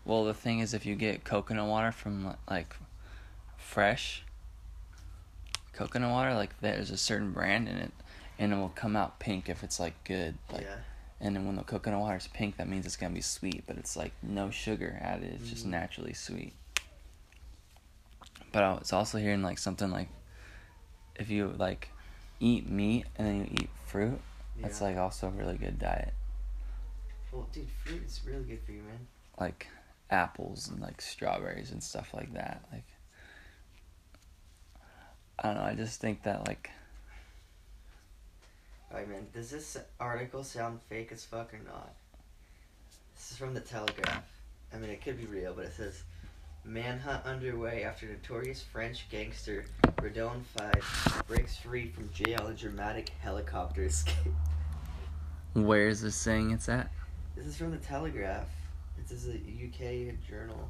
Well, 0.04 0.25
the 0.25 0.35
thing 0.35 0.61
is, 0.61 0.75
if 0.75 0.85
you 0.87 0.95
get 0.95 1.25
coconut 1.25 1.66
water 1.66 1.90
from 1.92 2.37
like 2.49 2.76
fresh 3.57 4.25
coconut 5.73 6.11
water, 6.11 6.35
like 6.35 6.59
there's 6.61 6.90
a 6.90 6.97
certain 6.97 7.33
brand 7.33 7.69
in 7.69 7.76
it, 7.76 7.92
and 8.38 8.52
it 8.52 8.57
will 8.57 8.69
come 8.71 8.95
out 8.97 9.19
pink 9.19 9.49
if 9.49 9.62
it's 9.64 9.80
like 9.80 10.02
good. 10.04 10.37
Like, 10.52 10.62
yeah. 10.62 10.76
And 11.21 11.37
then 11.37 11.47
when 11.47 11.57
the 11.57 11.62
coconut 11.62 12.00
water 12.00 12.17
is 12.17 12.27
pink, 12.29 12.57
that 12.57 12.69
means 12.69 12.87
it's 12.87 12.97
gonna 12.97 13.15
be 13.15 13.21
sweet, 13.21 13.65
but 13.67 13.77
it's 13.77 13.97
like 13.97 14.12
no 14.23 14.50
sugar 14.50 14.99
added. 15.00 15.35
It's 15.41 15.50
just 15.50 15.67
Mhm. 15.67 15.71
naturally 15.71 16.15
sweet. 16.15 16.55
But 18.53 18.62
I 18.65 18.73
was 18.75 18.93
also 18.93 19.19
hearing 19.19 19.43
like 19.43 19.59
something 19.59 19.91
like, 19.91 20.09
if 21.17 21.31
you 21.31 21.49
like 21.49 21.91
eat 22.41 22.69
meat 22.69 23.07
and 23.17 23.27
then 23.27 23.37
you 23.41 23.49
eat 23.62 23.71
fruit, 23.87 24.21
yeah. 24.57 24.62
that's 24.62 24.81
like 24.81 24.97
also 24.97 25.29
a 25.29 25.31
really 25.31 25.57
good 25.59 25.79
diet. 25.79 26.15
Well, 27.31 27.47
dude, 27.53 27.69
fruit 27.85 28.03
is 28.03 28.23
really 28.25 28.45
good 28.45 28.62
for 28.65 28.73
you, 28.73 28.83
man. 28.83 29.07
Like 29.39 29.69
apples 30.11 30.69
and 30.69 30.81
like 30.81 31.00
strawberries 31.00 31.71
and 31.71 31.83
stuff 31.83 32.12
like 32.15 32.33
that. 32.35 32.65
Like 32.73 32.85
I 35.39 35.49
don't 35.49 35.55
know. 35.57 35.62
I 35.62 35.75
just 35.75 36.00
think 36.00 36.23
that 36.25 36.47
like 36.47 36.71
Alright, 38.90 39.09
man. 39.09 39.26
Does 39.32 39.50
this 39.50 39.76
article 40.00 40.42
sound 40.42 40.80
fake 40.88 41.12
as 41.12 41.25
fuck 41.25 41.54
or 41.54 41.61
not? 41.64 41.94
This 43.14 43.30
is 43.30 43.37
from 43.37 43.54
the 43.54 43.61
Telegraph. 43.61 44.25
I 44.75 44.78
mean, 44.78 44.90
it 44.90 45.02
could 45.02 45.16
be 45.16 45.26
real, 45.26 45.52
but 45.54 45.66
it 45.66 45.73
says 45.76 46.02
manhunt 46.64 47.25
underway 47.25 47.85
after 47.85 48.06
notorious 48.06 48.62
French 48.62 49.09
gangster 49.11 49.64
Redoine 49.99 50.42
Faid 50.56 50.82
breaks 51.26 51.56
free 51.56 51.88
from 51.88 52.11
jail 52.12 52.49
in 52.49 52.56
dramatic 52.56 53.11
helicopter 53.20 53.85
escape. 53.85 54.35
where 55.54 55.88
is 55.88 56.02
this 56.02 56.16
saying 56.16 56.50
it's 56.50 56.68
at? 56.68 56.90
This 57.37 57.47
is 57.47 57.56
from 57.56 57.70
the 57.70 57.78
Telegraph. 57.78 58.49
This 58.99 59.12
is 59.12 59.28
a 59.28 59.37
UK 59.37 60.14
journal. 60.28 60.68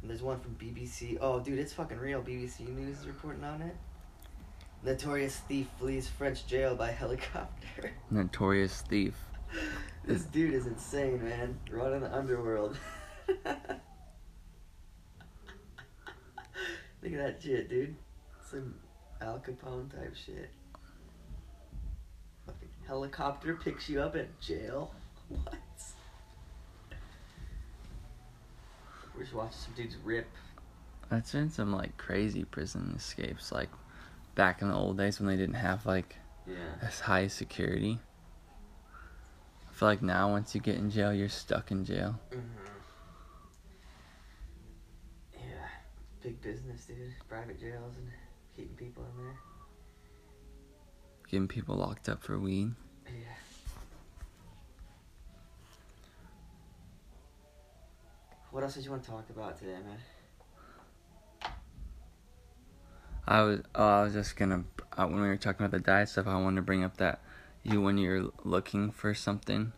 And 0.00 0.10
there's 0.10 0.22
one 0.22 0.40
from 0.40 0.54
BBC. 0.54 1.18
Oh, 1.20 1.40
dude, 1.40 1.58
it's 1.58 1.72
fucking 1.72 1.98
real. 1.98 2.22
BBC 2.22 2.68
News 2.68 3.00
is 3.00 3.06
reporting 3.06 3.44
on 3.44 3.62
it. 3.62 3.76
Notorious 4.84 5.36
thief 5.48 5.66
flees 5.78 6.08
French 6.08 6.46
jail 6.46 6.74
by 6.74 6.90
helicopter. 6.92 7.92
Notorious 8.10 8.82
thief. 8.82 9.14
this 10.04 10.22
dude 10.24 10.54
is 10.54 10.66
insane, 10.66 11.22
man. 11.24 11.58
Running 11.70 12.00
the 12.00 12.14
underworld. 12.14 12.76
Look 17.02 17.12
at 17.12 17.18
that 17.18 17.42
shit, 17.42 17.68
dude. 17.68 17.96
Some 18.50 18.74
Al 19.20 19.38
Capone 19.38 19.90
type 19.90 20.14
shit. 20.14 20.50
Fucking 22.46 22.68
helicopter 22.86 23.54
picks 23.54 23.88
you 23.88 24.00
up 24.00 24.16
at 24.16 24.40
jail. 24.40 24.94
What? 25.28 25.54
We're 29.14 29.22
just 29.24 29.34
watching 29.34 29.58
some 29.58 29.74
dudes 29.74 29.96
rip. 30.04 30.28
That's 31.10 31.32
been 31.32 31.50
some 31.50 31.72
like 31.72 31.96
crazy 31.96 32.44
prison 32.44 32.94
escapes, 32.96 33.50
like 33.50 33.68
back 34.38 34.62
in 34.62 34.68
the 34.68 34.74
old 34.74 34.96
days 34.96 35.18
when 35.18 35.26
they 35.28 35.36
didn't 35.36 35.56
have 35.56 35.84
like 35.84 36.14
Yeah. 36.46 36.54
as 36.80 37.00
high 37.00 37.26
security. 37.26 37.98
I 39.68 39.72
feel 39.72 39.88
like 39.88 40.00
now 40.00 40.30
once 40.30 40.54
you 40.54 40.60
get 40.60 40.76
in 40.76 40.90
jail, 40.90 41.12
you're 41.12 41.28
stuck 41.28 41.72
in 41.72 41.84
jail. 41.84 42.20
hmm 42.32 42.38
Yeah. 45.34 45.68
Big 46.22 46.40
business, 46.40 46.84
dude. 46.86 47.14
Private 47.28 47.58
jails 47.58 47.96
and 47.96 48.08
keeping 48.56 48.76
people 48.76 49.04
in 49.10 49.24
there. 49.24 49.36
Getting 51.28 51.48
people 51.48 51.74
locked 51.74 52.08
up 52.08 52.22
for 52.22 52.38
weed. 52.38 52.70
Yeah. 53.06 53.12
What 58.52 58.62
else 58.62 58.74
did 58.74 58.84
you 58.84 58.92
want 58.92 59.02
to 59.02 59.10
talk 59.10 59.28
about 59.30 59.58
today, 59.58 59.72
man? 59.84 59.98
I 63.30 63.42
was 63.42 63.60
oh 63.74 63.84
I 63.86 64.02
was 64.04 64.14
just 64.14 64.36
gonna 64.36 64.64
uh, 64.96 65.06
when 65.06 65.20
we 65.20 65.28
were 65.28 65.36
talking 65.36 65.64
about 65.66 65.76
the 65.76 65.84
diet 65.84 66.08
stuff, 66.08 66.26
I 66.26 66.40
wanted 66.40 66.56
to 66.56 66.62
bring 66.62 66.82
up 66.82 66.96
that 66.96 67.20
you 67.62 67.82
when 67.82 67.98
you're 67.98 68.30
looking 68.42 68.90
for 68.90 69.12
something, 69.12 69.72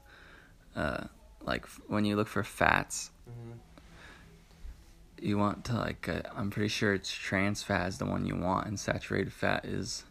uh, 0.77 1.05
like 1.43 1.65
f- 1.65 1.81
when 1.89 2.05
you 2.05 2.15
look 2.17 2.29
for 2.29 2.45
fats, 2.45 3.11
Mm-hmm. 3.29 5.27
you 5.27 5.37
want 5.37 5.65
to 5.67 5.75
like 5.75 6.09
uh, 6.09 6.23
I'm 6.37 6.51
pretty 6.51 6.69
sure 6.69 6.95
it's 6.95 7.11
trans 7.13 7.63
fat 7.65 7.89
is 7.89 7.99
the 7.99 8.07
one 8.07 8.25
you 8.25 8.37
want, 8.37 8.69
and 8.69 8.79
saturated 8.79 9.33
fat 9.33 9.65
is 9.65 10.05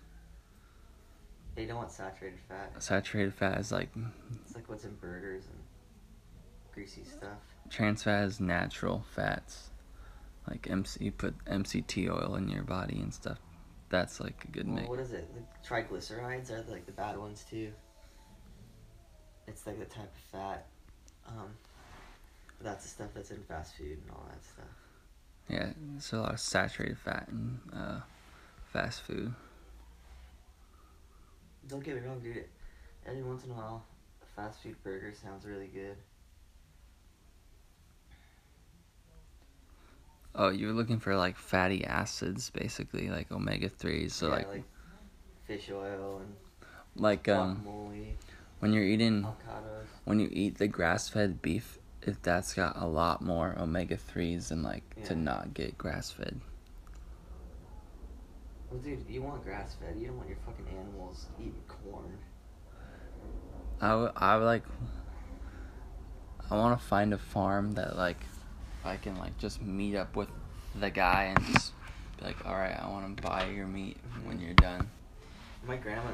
They 1.56 1.66
don't 1.66 1.78
want 1.78 1.92
saturated 1.92 2.40
fat. 2.48 2.72
saturated 2.80 3.34
fat 3.34 3.58
is 3.58 3.72
like 3.72 3.90
It's 4.46 4.56
like 4.56 4.68
what's 4.70 4.84
in 4.84 4.96
burgers 4.96 5.46
and 5.46 5.60
greasy 6.74 7.04
stuff. 7.06 7.40
trans 7.70 8.04
fat 8.04 8.24
is 8.26 8.40
natural 8.42 9.06
fats, 9.16 9.70
like 10.50 10.68
MC 10.70 11.04
you 11.06 11.12
put 11.12 11.38
MCT 11.46 12.10
oil 12.10 12.36
in 12.36 12.50
your 12.50 12.64
body 12.64 13.00
and 13.00 13.14
stuff. 13.14 13.38
That's 13.90 14.20
like 14.20 14.44
a 14.46 14.52
good 14.52 14.68
Well, 14.68 14.76
mix. 14.76 14.90
what 14.90 15.00
is 15.00 15.12
it? 15.12 15.28
The 15.34 15.68
triglycerides 15.68 16.52
are 16.52 16.64
like 16.70 16.86
the 16.86 16.92
bad 16.92 17.18
ones 17.18 17.46
too. 17.50 17.72
It's 19.48 19.66
like 19.66 19.80
the 19.80 19.86
type 19.86 20.12
of 20.16 20.22
fat. 20.32 20.68
Um, 21.28 21.50
that's 22.62 22.84
the 22.84 22.90
stuff 22.90 23.10
that's 23.14 23.32
in 23.32 23.42
fast 23.44 23.76
food 23.78 23.98
and 24.02 24.12
all 24.12 24.26
that 24.30 24.44
stuff. 24.44 24.66
Yeah, 25.48 25.72
there's 25.92 26.14
a 26.14 26.18
lot 26.18 26.34
of 26.34 26.40
saturated 26.40 27.00
fat 27.00 27.28
in 27.32 27.60
uh, 27.76 28.02
fast 28.72 29.02
food. 29.02 29.34
Don't 31.68 31.84
get 31.84 31.96
me 31.96 32.02
wrong, 32.08 32.20
dude. 32.20 32.46
Every 33.08 33.24
once 33.24 33.44
in 33.44 33.52
a 33.52 33.54
while, 33.54 33.84
a 34.22 34.26
fast 34.40 34.62
food 34.62 34.76
burger 34.84 35.14
sounds 35.20 35.46
really 35.46 35.68
good. 35.68 35.96
Oh, 40.36 40.50
you're 40.50 40.74
looking 40.74 41.00
for 41.00 41.16
like 41.16 41.38
fatty 41.38 41.84
acids, 41.86 42.50
basically, 42.50 43.10
like 43.10 43.32
omega 43.32 43.70
threes. 43.70 44.14
So 44.14 44.28
yeah, 44.28 44.36
like, 44.36 44.48
like, 44.48 44.64
fish 45.46 45.70
oil 45.72 46.22
and 46.22 46.36
like 46.96 47.28
um, 47.28 47.64
guacamole, 47.66 48.14
when 48.60 48.74
you're 48.74 48.84
eating, 48.84 49.24
avocados. 49.24 49.86
when 50.06 50.20
you 50.20 50.30
eat 50.32 50.58
the 50.58 50.68
grass-fed 50.68 51.42
beef, 51.42 51.80
if 52.02 52.22
that's 52.22 52.54
got 52.54 52.78
a 52.78 52.86
lot 52.86 53.22
more 53.22 53.56
omega 53.60 53.98
threes 53.98 54.50
than 54.50 54.64
like 54.64 54.84
to 55.06 55.16
not 55.16 55.54
get 55.54 55.78
grass-fed. 55.78 56.40
Well, 58.70 58.80
dude, 58.80 59.04
you 59.10 59.24
want 59.24 59.44
grass 59.44 59.76
fed. 59.80 59.96
You 60.00 60.08
don't 60.08 60.18
want 60.18 60.30
your 60.30 60.38
fucking 60.46 60.68
animals 60.68 61.26
eating 61.40 61.56
corn. 61.68 62.18
I 63.82 63.96
would, 63.96 64.12
I 64.16 64.38
would 64.38 64.46
like, 64.46 64.64
I 66.52 66.56
want 66.56 66.80
to 66.80 66.86
find 66.86 67.14
a 67.14 67.18
farm 67.18 67.72
that 67.74 67.98
like, 67.98 68.20
I 68.84 68.98
can 68.98 69.18
like 69.18 69.38
just 69.38 69.62
meet 69.62 69.96
up 69.96 70.16
with 70.16 70.30
the 70.76 70.90
guy 70.90 71.34
and 71.36 71.46
just 71.54 71.74
be 72.18 72.26
like, 72.26 72.46
all 72.46 72.56
right, 72.56 72.78
I 72.80 72.90
want 72.90 73.18
to 73.18 73.24
buy 73.24 73.50
your 73.50 73.68
meat 73.68 73.98
when 74.24 74.40
you're 74.40 74.54
done. 74.54 74.90
My 75.66 75.76
grandma 75.76 76.10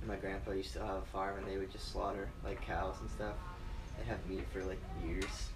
and 0.00 0.08
my 0.08 0.16
grandpa 0.16 0.52
used 0.52 0.72
to 0.74 0.80
have 0.80 0.96
a 0.96 1.06
farm, 1.12 1.38
and 1.38 1.46
they 1.46 1.56
would 1.56 1.72
just 1.72 1.90
slaughter 1.92 2.28
like 2.44 2.60
cows 2.62 2.96
and 3.00 3.10
stuff. 3.10 3.34
They'd 3.96 4.06
have 4.06 4.24
meat 4.28 4.44
for 4.52 4.62
like 4.64 4.80
years. 5.04 5.48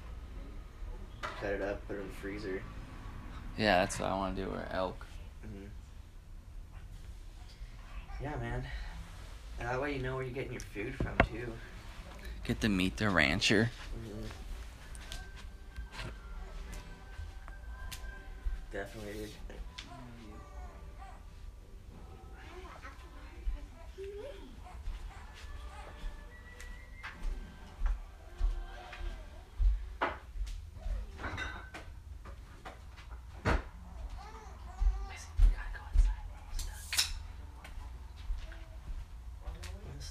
Cut 1.41 1.53
it 1.53 1.63
up, 1.63 1.87
put 1.87 1.97
it 1.97 2.01
in 2.01 2.09
the 2.09 2.15
freezer. 2.15 2.63
Yeah, 3.57 3.81
that's 3.81 3.99
what 3.99 4.11
I 4.11 4.17
want 4.17 4.37
to 4.37 4.45
do. 4.45 4.51
Or 4.51 4.67
elk. 4.71 5.07
hmm 5.43 5.67
Yeah, 8.23 8.37
man. 8.37 8.65
And 9.61 9.69
that 9.69 9.81
way 9.81 9.97
you 9.97 10.03
know 10.03 10.15
where 10.15 10.25
you're 10.25 10.33
getting 10.33 10.53
your 10.53 10.61
food 10.61 10.95
from 10.95 11.17
too. 11.31 11.53
Get 12.45 12.61
to 12.63 12.69
meet 12.69 12.97
the 12.97 13.11
rancher. 13.11 13.71
hmm 13.93 14.25
Definitely, 18.71 19.29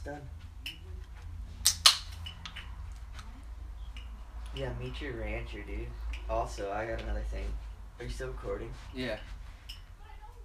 done. 0.08 0.22
Yeah, 4.56 4.70
meet 4.80 5.00
your 5.02 5.14
rancher, 5.14 5.62
dude. 5.68 5.88
Also, 6.30 6.72
I 6.72 6.86
got 6.86 7.02
another 7.02 7.24
thing. 7.30 7.46
Are 8.00 8.04
you 8.04 8.10
still 8.10 8.28
recording? 8.28 8.72
Yeah. 8.94 9.18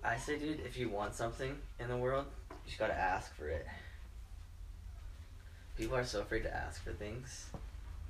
I 0.02 0.16
say, 0.16 0.38
dude, 0.38 0.60
if 0.60 0.76
you 0.76 0.88
want 0.88 1.14
something 1.14 1.54
in 1.78 1.88
the 1.88 1.96
world, 1.96 2.26
you 2.50 2.56
just 2.66 2.78
gotta 2.78 2.98
ask 2.98 3.34
for 3.36 3.48
it. 3.48 3.66
People 5.76 5.96
are 5.96 6.04
so 6.04 6.20
afraid 6.20 6.42
to 6.44 6.54
ask 6.54 6.82
for 6.82 6.92
things. 6.92 7.46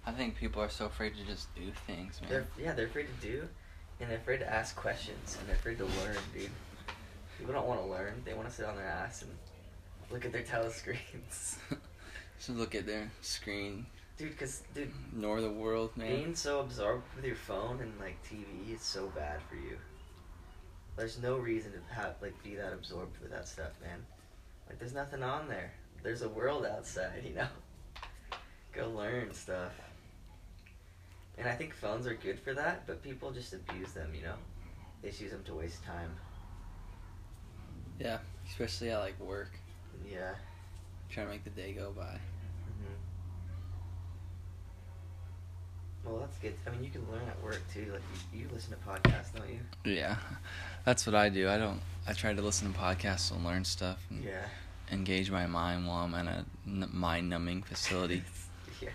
I 0.07 0.13
think 0.13 0.37
people 0.37 0.63
are 0.63 0.69
so 0.69 0.87
afraid 0.87 1.17
to 1.17 1.25
just 1.25 1.55
do 1.55 1.71
things, 1.87 2.21
man. 2.21 2.31
They're 2.31 2.47
yeah, 2.61 2.73
they're 2.73 2.87
afraid 2.87 3.09
to 3.09 3.27
do, 3.27 3.49
and 4.01 4.11
they're 4.11 4.19
afraid 4.19 4.39
to 4.39 4.53
ask 4.53 4.77
questions, 4.77 5.37
and 5.39 5.49
they're 5.49 5.57
afraid 5.57 5.79
to 5.79 5.85
learn, 5.85 6.17
dude. 6.33 6.51
People 7.39 7.55
don't 7.55 7.67
want 7.67 7.81
to 7.81 7.87
learn. 7.87 8.23
They 8.25 8.35
want 8.35 8.49
to 8.49 8.55
sit 8.55 8.65
on 8.65 8.77
their 8.77 8.87
ass 8.87 9.23
and 9.23 9.31
look 10.11 10.25
at 10.25 10.33
their 10.33 10.43
telescreens. 10.53 11.57
Just 12.39 12.51
look 12.51 12.75
at 12.75 12.87
their 12.87 13.11
screen, 13.21 13.87
dude, 14.17 14.39
cause 14.39 14.63
dude, 14.75 14.91
ignore 15.13 15.41
the 15.41 15.51
world, 15.51 15.97
man. 15.97 16.09
being 16.17 16.35
so 16.35 16.61
absorbed 16.61 17.05
with 17.17 17.25
your 17.25 17.37
phone 17.37 17.81
and 17.81 17.93
like 18.01 18.17
TV 18.25 18.75
is 18.75 18.83
so 18.83 19.07
bad 19.15 19.41
for 19.49 19.57
you. 19.57 19.77
There's 20.97 21.21
no 21.23 21.37
reason 21.37 21.73
to 21.73 21.95
have 21.95 22.15
like 22.21 22.41
be 22.43 22.55
that 22.57 22.73
absorbed 22.73 23.19
with 23.21 23.31
that 23.31 23.49
stuff, 23.49 23.73
man. 23.83 24.05
Like 24.69 24.79
there's 24.79 24.95
nothing 24.95 25.23
on 25.23 25.49
there. 25.49 25.73
There's 26.03 26.23
a 26.23 26.29
world 26.29 26.67
outside, 26.67 27.23
you 27.27 27.35
know. 27.35 27.49
Go 28.73 28.91
learn 28.91 29.33
stuff. 29.35 29.73
And 31.39 31.49
I 31.49 31.53
think 31.55 31.75
phones 31.75 32.07
are 32.07 32.15
good 32.15 32.39
for 32.39 32.53
that, 32.55 32.87
but 32.87 33.03
people 33.03 33.31
just 33.31 33.53
abuse 33.55 33.93
them, 33.93 34.11
you 34.15 34.23
know. 34.23 34.35
They 35.03 35.09
just 35.09 35.21
use 35.21 35.31
them 35.33 35.43
to 35.45 35.55
waste 35.55 35.83
time. 35.85 36.11
Yeah, 37.99 38.19
especially 38.49 38.91
at 38.91 38.99
like 38.99 39.19
work, 39.21 39.51
Yeah. 40.11 40.35
trying 41.11 41.27
to 41.27 41.33
make 41.33 41.45
the 41.45 41.51
day 41.51 41.73
go 41.73 41.91
by. 41.91 42.19
Well, 46.05 46.19
that's 46.21 46.39
good. 46.39 46.55
I 46.67 46.71
mean, 46.71 46.83
you 46.85 46.91
can 46.91 47.03
learn 47.11 47.27
at 47.29 47.43
work 47.43 47.63
too. 47.73 47.87
Like 47.93 48.03
you, 48.33 48.41
you 48.41 48.47
listen 48.53 48.73
to 48.73 48.79
podcasts, 48.89 49.35
don't 49.37 49.49
you? 49.49 49.61
Yeah, 49.85 50.17
that's 50.85 51.07
what 51.07 51.15
I 51.15 51.29
do. 51.29 51.49
I 51.49 51.59
don't. 51.59 51.81
I 52.07 52.13
try 52.13 52.35
to 52.35 52.43
listen 52.43 52.73
to 52.73 52.79
podcasts 52.79 53.31
and 53.31 53.45
learn 53.45 53.65
stuff 53.65 54.05
and 54.11 54.25
Yeah. 54.25 54.47
engage 54.91 55.31
my 55.31 55.47
mind 55.47 55.87
while 55.87 56.05
I'm 56.05 56.15
in 56.15 56.27
a 56.29 56.45
n- 56.67 56.89
mind-numbing 56.93 57.63
facility. 57.63 58.25
yeah. 58.81 58.89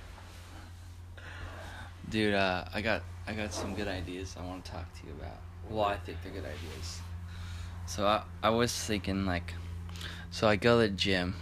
Dude, 2.09 2.33
uh, 2.33 2.65
I 2.73 2.81
got 2.81 3.03
I 3.25 3.33
got 3.33 3.53
some 3.53 3.73
good 3.75 3.87
ideas 3.87 4.35
I 4.39 4.45
want 4.45 4.65
to 4.65 4.71
talk 4.71 4.85
to 4.99 5.07
you 5.07 5.13
about. 5.13 5.37
Well, 5.69 5.85
I 5.85 5.97
think 5.97 6.17
they're 6.23 6.31
good 6.33 6.45
ideas. 6.45 7.01
So 7.85 8.05
I 8.05 8.23
I 8.43 8.49
was 8.49 8.73
thinking 8.73 9.25
like, 9.25 9.53
so 10.31 10.47
I 10.47 10.55
go 10.57 10.81
to 10.81 10.87
the 10.89 10.93
gym, 10.95 11.35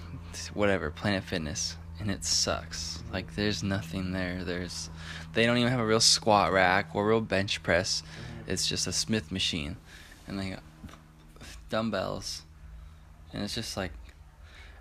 whatever, 0.54 0.90
Planet 0.92 1.24
Fitness, 1.24 1.76
and 2.00 2.10
it 2.12 2.24
sucks. 2.26 3.02
Like 3.12 3.36
there's 3.36 3.64
nothing 3.64 4.12
there. 4.12 4.44
There's, 4.44 4.90
they 5.34 5.46
don't 5.46 5.58
even 5.58 5.72
have 5.72 5.80
a 5.80 5.86
real 5.86 6.00
squat 6.00 6.52
rack 6.52 6.90
or 6.94 7.06
a 7.06 7.08
real 7.08 7.22
bench 7.22 7.62
press. 7.64 8.04
It's 8.48 8.68
just 8.68 8.86
a 8.88 8.92
Smith 8.94 9.32
machine, 9.32 9.78
and 10.28 10.40
they 10.40 10.52
got 10.52 10.64
dumbbells, 11.70 12.44
and 13.34 13.44
it's 13.44 13.56
just 13.56 13.76
like, 13.78 13.92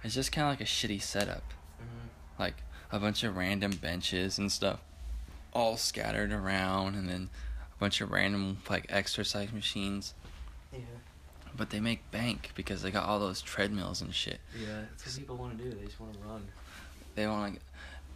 it's 0.02 0.14
just 0.14 0.33
kind 0.33 0.47
of 0.47 0.52
like 0.52 0.61
a 0.61 0.64
shitty 0.71 1.00
setup 1.00 1.42
Mhm. 1.80 2.09
like 2.38 2.56
a 2.92 2.99
bunch 2.99 3.25
of 3.25 3.37
random 3.37 3.73
benches 3.73 4.38
and 4.38 4.52
stuff 4.52 4.80
all 5.54 5.76
scattered 5.78 6.30
around 6.33 6.94
and 6.94 7.09
then 7.09 7.30
a 7.75 7.78
bunch 7.80 8.00
of 8.02 8.11
random 8.11 8.59
like 8.68 8.85
exercise 8.90 9.50
machines 9.52 10.12
Yeah. 10.73 10.80
but 11.56 11.71
they 11.71 11.80
make 11.80 12.09
bank 12.11 12.50
because 12.54 12.83
they 12.83 12.90
got 12.90 13.04
all 13.09 13.18
those 13.18 13.40
treadmills 13.40 14.02
and 14.02 14.14
shit 14.14 14.40
Yeah. 14.59 14.83
That's 14.90 15.06
what 15.06 15.16
people 15.16 15.37
want 15.38 15.56
to 15.59 15.64
do. 15.64 15.71
They 15.75 15.87
just 15.87 15.99
want 15.99 16.12
to 16.12 16.18
run. 16.21 16.47
They 17.14 17.26
want 17.26 17.54
to 17.54 17.61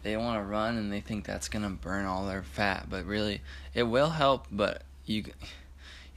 they 0.03 0.17
want 0.17 0.41
to 0.41 0.45
run 0.49 0.77
and 0.77 0.93
they 0.93 1.01
think 1.01 1.25
that's 1.25 1.49
going 1.49 1.65
to 1.65 1.71
burn 1.71 2.07
all 2.07 2.27
their 2.27 2.43
fat 2.43 2.87
but 2.89 3.05
really 3.05 3.41
it 3.75 3.83
will 3.83 4.11
help 4.11 4.47
but 4.51 4.83
you 5.05 5.25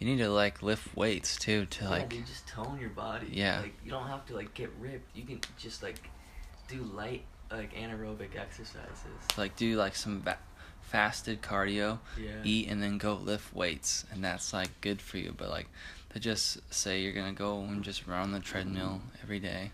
you 0.01 0.07
need 0.07 0.17
to 0.17 0.29
like 0.29 0.63
lift 0.63 0.95
weights 0.97 1.37
too 1.37 1.65
to 1.67 1.83
yeah, 1.83 1.89
like 1.89 2.09
dude, 2.09 2.25
just 2.25 2.47
tone 2.47 2.79
your 2.81 2.89
body. 2.89 3.27
Yeah. 3.31 3.61
Like 3.61 3.75
you 3.85 3.91
don't 3.91 4.07
have 4.07 4.25
to 4.27 4.35
like 4.35 4.51
get 4.55 4.71
ripped. 4.79 5.15
You 5.15 5.23
can 5.23 5.39
just 5.59 5.83
like 5.83 6.09
do 6.67 6.81
light 6.81 7.23
like 7.51 7.75
anaerobic 7.75 8.35
exercises. 8.35 8.87
like 9.37 9.55
do 9.55 9.75
like 9.75 9.95
some 9.95 10.21
va- 10.21 10.39
fasted 10.81 11.43
cardio 11.43 11.99
Yeah. 12.19 12.31
eat 12.43 12.67
and 12.69 12.81
then 12.81 12.97
go 12.97 13.13
lift 13.13 13.53
weights 13.53 14.05
and 14.11 14.23
that's 14.23 14.53
like 14.53 14.69
good 14.81 15.01
for 15.01 15.17
you 15.17 15.35
but 15.37 15.49
like 15.49 15.67
to 16.13 16.19
just 16.19 16.59
say 16.73 17.01
you're 17.01 17.13
gonna 17.13 17.33
go 17.33 17.59
and 17.59 17.83
just 17.83 18.07
run 18.07 18.21
on 18.21 18.31
the 18.31 18.39
treadmill 18.39 19.01
mm-hmm. 19.05 19.17
every 19.21 19.39
day 19.39 19.71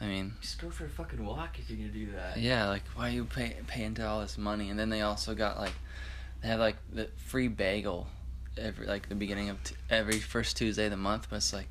i 0.00 0.06
mean 0.06 0.32
Just 0.40 0.60
go 0.60 0.70
for 0.70 0.84
a 0.84 0.88
fucking 0.88 1.24
walk 1.24 1.58
if 1.58 1.68
you're 1.68 1.78
gonna 1.78 1.90
do 1.90 2.12
that. 2.12 2.36
yeah 2.38 2.68
like 2.68 2.82
why 2.94 3.08
are 3.08 3.12
you 3.12 3.24
pay, 3.24 3.56
paying 3.66 3.94
to 3.94 4.06
all 4.06 4.20
this 4.20 4.38
money 4.38 4.70
and 4.70 4.78
then 4.78 4.90
they 4.90 5.00
also 5.02 5.34
got 5.34 5.58
like 5.58 5.72
they 6.42 6.48
have 6.48 6.60
like 6.60 6.76
the 6.92 7.08
free 7.16 7.48
bagel 7.48 8.06
every 8.56 8.86
like 8.86 9.08
the 9.08 9.14
beginning 9.14 9.48
of 9.50 9.62
t- 9.64 9.74
every 9.90 10.18
first 10.18 10.56
tuesday 10.56 10.84
of 10.86 10.90
the 10.90 10.96
month 10.96 11.26
but 11.30 11.36
it's 11.36 11.52
like 11.52 11.68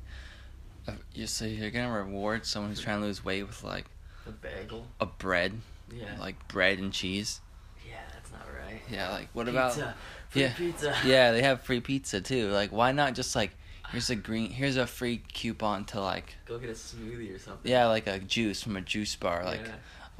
uh, 0.86 0.92
you 1.14 1.26
so 1.26 1.44
you're 1.44 1.70
gonna 1.70 1.92
reward 1.92 2.44
someone 2.46 2.70
who's 2.70 2.80
trying 2.80 3.00
to 3.00 3.06
lose 3.06 3.24
weight 3.24 3.42
with 3.44 3.62
like 3.64 3.84
A 4.26 4.30
bagel. 4.30 4.86
a 5.00 5.06
bread 5.06 5.52
Yeah. 5.92 6.04
like 6.18 6.48
bread 6.48 6.78
and 6.78 6.92
cheese 6.92 7.40
Yeah, 7.86 7.96
that's 8.12 8.30
not 8.32 8.46
right. 8.64 8.80
yeah 8.90 9.10
like 9.10 9.28
what 9.32 9.46
pizza. 9.46 9.58
about 9.58 9.94
Free 10.30 10.42
yeah. 10.42 10.52
pizza. 10.54 10.94
yeah, 11.06 11.32
they 11.32 11.40
have 11.42 11.62
free 11.62 11.80
pizza 11.80 12.20
too. 12.20 12.50
Like, 12.50 12.70
why 12.70 12.92
not 12.92 13.14
just 13.14 13.34
like 13.34 13.50
here's 13.90 14.10
a 14.10 14.16
green, 14.16 14.50
here's 14.50 14.76
a 14.76 14.86
free 14.86 15.22
coupon 15.32 15.84
to 15.86 16.00
like 16.00 16.34
Go 16.46 16.58
get 16.58 16.70
a 16.70 16.74
smoothie 16.74 17.34
or 17.34 17.38
something. 17.38 17.70
yeah, 17.70 17.86
like 17.86 18.06
a 18.06 18.18
juice 18.18 18.62
from 18.62 18.76
a 18.76 18.80
juice 18.80 19.16
bar, 19.16 19.44
like 19.44 19.60
Yeah. 19.64 19.74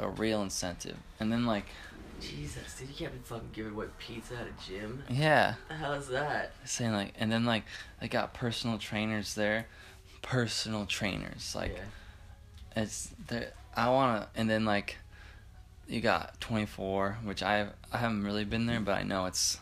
a 0.06 0.08
real 0.08 0.42
incentive. 0.42 0.96
And 1.20 1.32
then 1.32 1.46
like 1.46 1.66
Jesus, 2.20 2.74
dude, 2.78 2.88
you 2.88 2.94
can't 2.94 3.12
be 3.12 3.18
fucking 3.22 3.50
giving 3.52 3.72
away 3.74 3.86
pizza 3.98 4.34
at 4.34 4.46
a 4.48 4.68
gym. 4.68 5.04
yeah, 5.08 5.50
What 5.50 5.68
the 5.68 5.74
hell 5.74 5.92
is 5.92 6.08
that? 6.08 6.52
saying 6.64 6.92
like, 6.92 7.14
and 7.18 7.30
then 7.30 7.44
like 7.44 7.64
they 8.00 8.08
got 8.08 8.34
personal 8.34 8.78
trainers 8.78 9.34
there, 9.34 9.66
personal 10.22 10.84
trainers 10.86 11.54
like 11.54 11.76
yeah. 11.76 12.82
it's 12.82 13.10
there. 13.28 13.52
I 13.76 13.88
wanna, 13.90 14.28
and 14.34 14.50
then 14.50 14.64
like 14.64 14.96
you 15.86 16.00
got 16.00 16.40
24, 16.40 17.18
which 17.24 17.42
I 17.42 17.68
I 17.92 17.98
haven't 17.98 18.24
really 18.24 18.44
been 18.44 18.66
there, 18.66 18.80
but 18.80 18.96
I 18.98 19.04
know 19.04 19.26
it's 19.26 19.58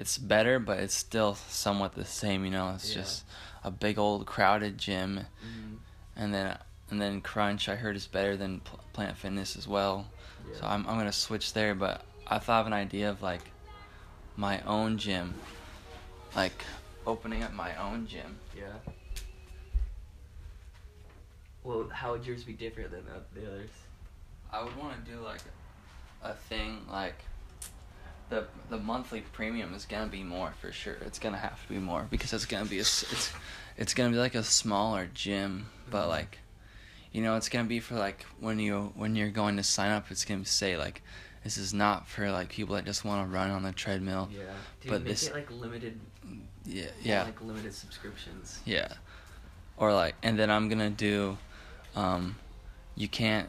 it's 0.00 0.16
better, 0.18 0.58
but 0.58 0.78
it's 0.80 0.94
still 0.94 1.34
somewhat 1.34 1.94
the 1.94 2.04
same. 2.04 2.44
You 2.44 2.50
know, 2.50 2.70
it's 2.74 2.88
Yeah. 2.88 3.02
just 3.02 3.24
a 3.62 3.70
big 3.70 3.98
old 3.98 4.26
crowded 4.26 4.78
gym. 4.78 5.26
Mhm. 5.44 5.78
and 6.16 6.34
then 6.34 6.58
and 6.90 7.00
then 7.00 7.20
Crunch 7.20 7.68
I 7.68 7.76
heard 7.76 7.94
is 7.96 8.06
better 8.08 8.36
than 8.36 8.60
Pl- 8.60 8.80
Planet 8.92 9.16
Fitness 9.16 9.56
as 9.56 9.68
well. 9.68 10.06
Yeah. 10.50 10.56
So 10.58 10.66
I'm 10.66 10.86
I'm 10.88 10.98
gonna 10.98 11.12
switch 11.12 11.52
there, 11.52 11.74
but 11.74 12.02
I 12.26 12.38
thought 12.38 12.62
of 12.62 12.66
an 12.66 12.72
idea 12.72 13.08
of 13.10 13.22
like 13.22 13.42
my 14.36 14.60
own 14.62 14.98
gym, 14.98 15.34
like 16.34 16.64
opening 17.06 17.42
up 17.42 17.52
my 17.52 17.74
own 17.76 18.06
gym. 18.06 18.38
Yeah. 18.56 18.72
Well, 21.62 21.88
how 21.90 22.12
would 22.12 22.26
yours 22.26 22.42
be 22.44 22.52
different 22.54 22.90
than 22.90 23.04
the 23.34 23.46
others? 23.46 23.70
I 24.52 24.62
would 24.62 24.76
want 24.76 25.04
to 25.04 25.10
do 25.10 25.20
like 25.20 25.42
a 26.22 26.34
thing 26.34 26.86
like 26.90 27.22
the 28.30 28.46
the 28.70 28.78
monthly 28.78 29.20
premium 29.20 29.74
is 29.74 29.84
gonna 29.84 30.06
be 30.06 30.22
more 30.22 30.54
for 30.60 30.72
sure. 30.72 30.96
It's 31.04 31.18
gonna 31.18 31.36
have 31.38 31.60
to 31.62 31.68
be 31.68 31.78
more 31.78 32.06
because 32.10 32.32
it's 32.32 32.46
gonna 32.46 32.64
be 32.66 32.78
a 32.78 32.82
it's 32.82 33.32
it's 33.76 33.92
gonna 33.94 34.10
be 34.10 34.16
like 34.16 34.34
a 34.34 34.42
smaller 34.44 35.08
gym, 35.12 35.66
but 35.90 36.06
Mhm. 36.06 36.08
like 36.08 36.38
you 37.12 37.22
know 37.22 37.36
it's 37.36 37.48
gonna 37.48 37.68
be 37.68 37.80
for 37.80 37.96
like 37.96 38.24
when 38.38 38.58
you 38.58 38.92
when 38.94 39.16
you're 39.16 39.30
going 39.30 39.56
to 39.56 39.62
sign 39.62 39.90
up, 39.90 40.10
it's 40.10 40.24
gonna 40.24 40.44
say 40.44 40.76
like 40.76 41.02
this 41.44 41.56
is 41.58 41.72
not 41.74 42.06
for 42.08 42.30
like 42.30 42.48
people 42.50 42.74
that 42.76 42.84
just 42.84 43.04
want 43.04 43.26
to 43.26 43.34
run 43.34 43.50
on 43.50 43.62
the 43.62 43.72
treadmill. 43.72 44.28
Yeah. 44.32 44.42
Dude, 44.80 44.90
But 44.90 45.04
this- 45.04 45.26
it 45.26 45.34
like 45.34 45.50
limited. 45.50 45.98
Yeah, 46.66 46.90
yeah, 47.02 47.22
Like 47.24 47.40
limited 47.40 47.74
subscriptions. 47.74 48.60
yeah. 48.66 48.92
Or 49.78 49.92
like, 49.94 50.14
and 50.22 50.38
then 50.38 50.50
I'm 50.50 50.68
gonna 50.68 50.90
do, 50.90 51.38
um, 51.96 52.36
you 52.94 53.08
can't, 53.08 53.48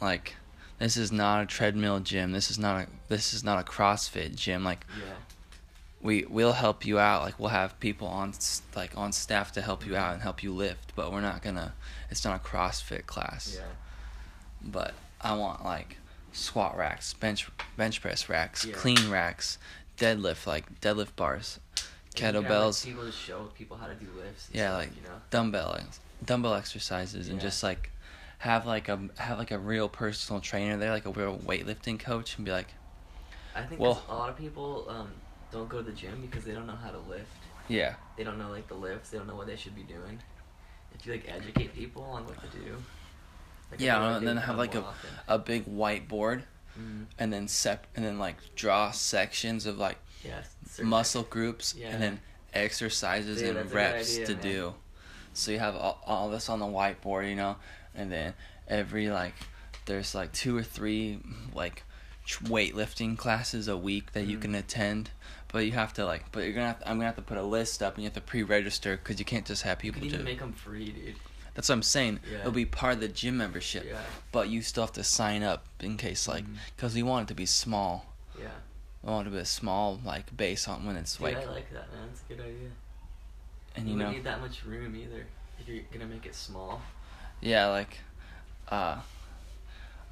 like, 0.00 0.36
this 0.78 0.96
is 0.96 1.10
not 1.12 1.42
a 1.42 1.46
treadmill 1.46 2.00
gym. 2.00 2.32
This 2.32 2.50
is 2.50 2.58
not 2.58 2.82
a 2.82 2.86
this 3.08 3.32
is 3.34 3.42
not 3.44 3.58
a 3.58 3.62
CrossFit 3.70 4.34
gym. 4.34 4.64
Like, 4.64 4.84
Yeah. 4.98 5.04
we 6.00 6.24
we'll 6.28 6.52
help 6.52 6.84
you 6.84 6.98
out. 6.98 7.22
Like, 7.22 7.38
we'll 7.38 7.48
have 7.50 7.78
people 7.80 8.08
on 8.08 8.32
like 8.74 8.96
on 8.96 9.12
staff 9.12 9.52
to 9.52 9.62
help 9.62 9.86
you 9.86 9.96
out 9.96 10.12
and 10.14 10.22
help 10.22 10.42
you 10.42 10.52
lift. 10.52 10.92
But 10.94 11.12
we're 11.12 11.20
not 11.20 11.42
gonna. 11.42 11.74
It's 12.10 12.24
not 12.24 12.36
a 12.40 12.42
CrossFit 12.44 13.06
class. 13.06 13.54
Yeah. 13.56 13.62
But 14.62 14.94
I 15.20 15.34
want 15.34 15.64
like 15.64 15.96
squat 16.32 16.76
racks, 16.76 17.14
bench 17.14 17.48
bench 17.76 18.00
press 18.00 18.28
racks, 18.28 18.64
Yeah. 18.64 18.74
clean 18.74 19.08
racks, 19.10 19.58
deadlift 19.96 20.46
like 20.46 20.80
deadlift 20.80 21.16
bars, 21.16 21.58
And 22.16 22.24
have, 22.24 22.34
like, 22.34 22.44
kettlebells. 22.50 22.84
people 22.84 23.06
just 23.06 23.18
show 23.18 23.44
people 23.56 23.76
how 23.76 23.86
to 23.86 23.94
do 23.94 24.06
lifts. 24.16 24.48
Yeah, 24.52 24.68
stuff, 24.70 24.78
like 24.80 24.96
you 24.96 25.02
know. 25.02 25.20
dumbbell 25.30 25.80
dumbbell 26.24 26.54
exercises 26.54 27.28
and 27.28 27.40
just 27.40 27.62
like 27.62 27.90
have 28.38 28.66
like 28.66 28.88
a 28.88 28.98
have 29.18 29.38
like 29.38 29.50
a 29.50 29.58
real 29.58 29.88
personal 29.88 30.40
trainer 30.40 30.76
there, 30.76 30.90
like 30.90 31.06
a 31.06 31.10
real 31.10 31.38
weightlifting 31.38 31.98
coach, 31.98 32.36
and 32.36 32.44
be 32.44 32.52
like, 32.52 32.68
I 33.54 33.62
think 33.62 33.80
Well- 33.80 34.02
a 34.08 34.14
lot 34.14 34.28
of 34.28 34.36
people 34.36 34.86
um, 34.88 35.10
don't 35.50 35.68
go 35.68 35.78
to 35.78 35.82
the 35.84 35.92
gym 35.92 36.20
because 36.20 36.44
they 36.44 36.52
don't 36.52 36.66
know 36.66 36.76
how 36.76 36.90
to 36.90 36.98
lift. 36.98 37.26
yeah, 37.68 37.94
They 38.16 38.24
don't 38.24 38.38
know 38.38 38.50
like 38.50 38.68
the 38.68 38.74
lifts. 38.74 39.10
They 39.10 39.18
don't 39.18 39.26
know 39.26 39.36
what 39.36 39.46
they 39.46 39.56
should 39.56 39.74
be 39.74 39.82
doing. 39.82 40.20
If 40.94 41.06
you 41.06 41.12
like 41.12 41.28
educate 41.28 41.74
people 41.74 42.02
on 42.02 42.24
what 42.24 42.40
to 42.42 42.58
do. 42.58 42.76
Like, 43.70 43.80
Yeah, 43.80 44.16
and 44.16 44.26
then 44.26 44.36
have 44.36 44.56
like 44.58 44.74
a 44.74 44.82
often. 44.84 45.10
a 45.28 45.38
big 45.38 45.66
whiteboard, 45.66 46.42
Mhm. 46.78 47.06
and 47.18 47.32
then 47.32 47.48
sep 47.48 47.86
and 47.96 48.04
then 48.04 48.18
like 48.18 48.36
draw 48.54 48.90
sections 48.92 49.66
of 49.66 49.78
like 49.78 49.98
muscle 50.82 51.22
groups, 51.24 51.74
Yeah. 51.74 51.88
and 51.88 52.02
then 52.02 52.20
exercises 52.54 53.38
Dude, 53.40 53.48
and 53.48 53.56
that's 53.58 53.66
a 53.66 53.68
good 53.70 53.76
reps 53.76 54.12
idea, 54.14 54.26
to 54.26 54.32
man. 54.34 54.42
do. 54.42 54.74
So 55.34 55.50
you 55.50 55.58
have 55.58 55.74
all, 55.76 56.00
all 56.06 56.30
this 56.30 56.48
on 56.48 56.60
the 56.60 56.66
whiteboard, 56.66 57.28
you 57.28 57.36
know, 57.36 57.56
and 57.96 58.12
then 58.12 58.34
every 58.68 59.08
like 59.10 59.34
there's 59.86 60.14
like 60.14 60.32
two 60.32 60.56
or 60.56 60.62
three 60.62 61.18
like 61.54 61.82
weightlifting 62.42 63.16
classes 63.16 63.68
a 63.68 63.76
week 63.76 64.12
that 64.12 64.26
you 64.26 64.36
Mhm. 64.38 64.42
can 64.42 64.54
attend. 64.54 65.10
But 65.52 65.60
you 65.64 65.72
have 65.72 65.94
to 65.94 66.04
like, 66.04 66.30
but 66.32 66.42
you're 66.42 66.52
gonna. 66.52 66.66
Have 66.66 66.80
to, 66.80 66.88
I'm 66.90 66.96
gonna 66.96 67.06
have 67.06 67.16
to 67.16 67.22
put 67.22 67.38
a 67.38 67.42
list 67.42 67.82
up, 67.82 67.94
and 67.94 68.02
you 68.02 68.08
have 68.08 68.14
to 68.14 68.20
pre-register 68.20 68.96
because 68.96 69.18
you 69.18 69.24
can't 69.24 69.46
just 69.46 69.62
have 69.62 69.82
You 69.82 69.92
people 69.92 70.00
can 70.00 70.08
even 70.08 70.18
do. 70.20 70.24
make 70.24 70.40
them 70.40 70.52
free, 70.52 70.90
dude. 70.90 71.14
That's 71.54 71.68
what 71.68 71.76
I'm 71.76 71.82
saying. 71.82 72.20
Yeah. 72.30 72.40
It'll 72.40 72.50
be 72.52 72.66
part 72.66 72.94
of 72.94 73.00
the 73.00 73.08
gym 73.08 73.38
membership, 73.38 73.84
Yeah. 73.88 74.02
but 74.32 74.48
you 74.50 74.60
still 74.60 74.82
have 74.82 74.92
to 74.94 75.04
sign 75.04 75.42
up 75.42 75.64
in 75.80 75.96
case 75.96 76.26
like, 76.28 76.44
because 76.74 76.94
we 76.94 77.02
want 77.02 77.26
it 77.26 77.28
to 77.28 77.34
be 77.34 77.46
small. 77.46 78.12
Yeah. 78.38 78.48
We 79.02 79.10
want 79.10 79.26
it 79.28 79.30
to 79.30 79.36
be 79.36 79.40
a 79.40 79.46
small 79.46 80.00
like 80.04 80.36
base 80.36 80.66
on 80.68 80.84
when 80.84 80.96
it's 80.96 81.14
Dude, 81.16 81.22
like, 81.22 81.36
I 81.38 81.44
like 81.46 81.72
that, 81.72 81.90
man. 81.94 82.08
It's 82.12 82.22
a 82.28 82.34
good 82.34 82.40
idea. 82.44 82.70
and 83.76 83.86
you 83.86 83.92
you 83.92 83.98
wouldn't 83.98 84.16
need 84.16 84.24
that 84.24 84.40
much 84.40 84.64
room 84.64 84.96
either 84.96 85.24
if 85.60 85.68
you're 85.68 85.84
gonna 85.92 86.06
make 86.06 86.26
it 86.26 86.34
small. 86.34 86.82
Yeah, 87.40 87.66
like, 87.68 87.98
uh, 88.68 89.00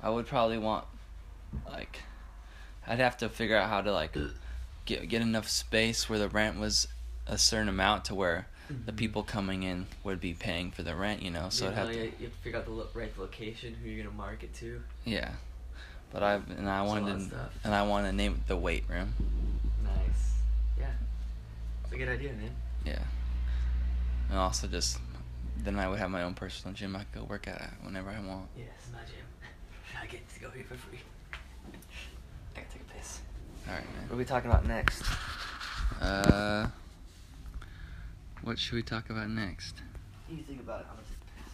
I 0.03 0.11
would 0.11 0.27
probably 0.27 0.59
want, 0.59 0.85
like, 1.71 2.01
I'd 2.87 2.99
have 2.99 3.17
to 3.19 3.29
figure 3.29 3.57
out 3.57 3.69
how 3.71 3.81
to 3.81 3.93
like 3.93 4.15
get 4.85 5.09
get 5.09 5.23
enough 5.23 5.49
space 5.49 6.09
where 6.11 6.19
the 6.19 6.29
rent 6.29 6.59
was 6.61 6.87
a 7.27 7.39
certain 7.39 7.69
amount 7.71 8.05
to 8.07 8.15
where 8.15 8.47
the 8.69 8.93
Mhm. 8.93 8.97
people 8.97 9.23
coming 9.23 9.63
in 9.63 9.87
would 10.05 10.21
be 10.21 10.35
paying 10.35 10.71
for 10.71 10.83
the 10.83 10.95
rent, 10.95 11.23
you 11.23 11.31
know. 11.31 11.49
So 11.49 11.65
you, 11.67 11.71
it'd 11.73 11.79
have 11.79 11.89
to, 11.89 11.95
you, 11.95 12.03
have 12.27 12.33
to 12.35 12.39
figure 12.43 12.59
out 12.59 12.65
the 12.67 12.71
lo- 12.73 12.89
right 12.93 13.19
location, 13.19 13.75
who 13.75 13.89
you're 13.89 14.05
gonna 14.05 14.15
market 14.17 14.53
to. 14.57 14.83
yeah. 15.05 15.33
But 16.13 16.23
I 16.23 16.35
and 16.35 16.69
I 16.69 16.83
wanted 16.83 17.19
to, 17.19 17.25
stuff. 17.27 17.53
and 17.65 17.75
I 17.75 17.83
want 17.83 18.07
to 18.07 18.13
name 18.13 18.35
it 18.35 18.47
the 18.47 18.57
weight 18.57 18.85
room. 18.89 19.15
Nice. 19.83 20.35
Yeah. 20.79 20.91
It's 21.85 21.93
a 21.93 21.97
good 21.97 22.09
idea, 22.09 22.33
man. 22.35 22.55
Yeah. 22.85 22.99
And 24.29 24.39
also 24.39 24.67
just 24.69 24.99
then 25.63 25.79
I 25.79 25.89
would 25.89 25.99
have 25.99 26.11
my 26.11 26.23
own 26.23 26.35
personal 26.35 26.75
gym. 26.75 26.97
I 26.97 27.01
could 27.05 27.21
go 27.21 27.25
work 27.25 27.49
out 27.49 27.61
at 27.61 27.75
whenever 27.83 28.11
I 28.11 28.21
want. 28.21 28.49
Yeah, 28.57 28.65
this 28.77 28.91
my 28.93 28.99
gym. 29.01 29.25
I 30.03 30.07
get 30.07 30.29
to 30.29 30.41
go 30.41 30.51
here 30.51 30.65
for 30.65 30.75
free. 30.75 30.99
I 31.33 32.61
gotta 32.61 32.73
take 32.73 32.83
a 32.83 32.93
piss. 32.97 33.21
All 33.69 33.75
right, 33.75 33.85
man. 33.95 34.09
What 34.09 34.15
are 34.15 34.19
we 34.19 34.25
talking 34.25 34.51
about 34.51 34.67
next? 34.67 35.03
Uh, 36.01 36.67
what 38.43 38.59
should 38.59 38.75
we 38.75 38.83
talk 38.83 39.11
about 39.11 39.31
next? 39.31 39.77
You 40.29 40.43
think 40.43 40.61
about 40.61 40.81
it. 40.81 40.87
I'm 40.91 40.97
gonna 40.97 41.09
take 41.09 41.17
a 41.17 41.31
piss. 41.41 41.53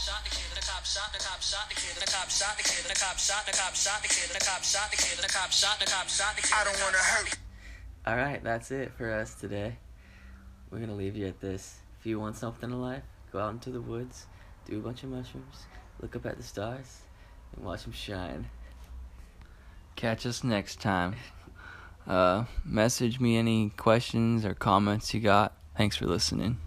Shot 0.00 0.24
the 0.24 0.30
kid, 0.30 0.56
the 0.56 0.62
cop 0.62 0.84
shot 0.84 1.12
the 1.12 1.18
cop 1.18 1.42
shot 1.42 1.68
the 1.68 1.74
kid, 1.74 1.96
the 2.00 2.10
cop 2.10 2.30
shot 2.30 2.56
the 2.56 2.62
kid, 2.64 2.84
the 2.88 2.94
cop 2.94 3.18
shot 3.18 3.44
the 3.44 3.52
cop 3.52 3.74
shot 3.74 4.02
the 4.02 4.08
kid, 4.08 4.30
the 4.30 4.40
cop 4.40 4.62
shot 4.62 4.90
the 4.90 4.96
kid, 4.96 5.18
the 5.18 5.28
cop 5.28 5.50
shot 5.50 5.78
the 5.80 5.86
cop 5.86 6.08
shot 6.08 6.36
the 6.36 6.42
kid. 6.42 6.52
I 6.54 6.64
don't 6.64 6.80
want 6.80 6.94
to 6.94 7.02
hurt. 7.02 7.41
All 8.04 8.16
right, 8.16 8.42
that's 8.42 8.72
it 8.72 8.92
for 8.92 9.12
us 9.12 9.36
today. 9.36 9.76
We're 10.70 10.80
gonna 10.80 10.96
leave 10.96 11.14
you 11.14 11.28
at 11.28 11.40
this. 11.40 11.78
If 12.00 12.06
you 12.06 12.18
want 12.18 12.34
something 12.34 12.68
in 12.68 12.82
life, 12.82 13.04
go 13.30 13.38
out 13.38 13.52
into 13.52 13.70
the 13.70 13.80
woods, 13.80 14.26
do 14.66 14.78
a 14.78 14.82
bunch 14.82 15.04
of 15.04 15.10
mushrooms, 15.10 15.66
look 16.00 16.16
up 16.16 16.26
at 16.26 16.36
the 16.36 16.42
stars, 16.42 17.02
and 17.54 17.64
watch 17.64 17.84
them 17.84 17.92
shine. 17.92 18.48
Catch 19.94 20.26
us 20.26 20.42
next 20.42 20.80
time. 20.80 21.14
Uh, 22.04 22.46
message 22.64 23.20
me 23.20 23.36
any 23.36 23.70
questions 23.70 24.44
or 24.44 24.54
comments 24.54 25.14
you 25.14 25.20
got. 25.20 25.56
Thanks 25.76 25.96
for 25.96 26.06
listening. 26.06 26.58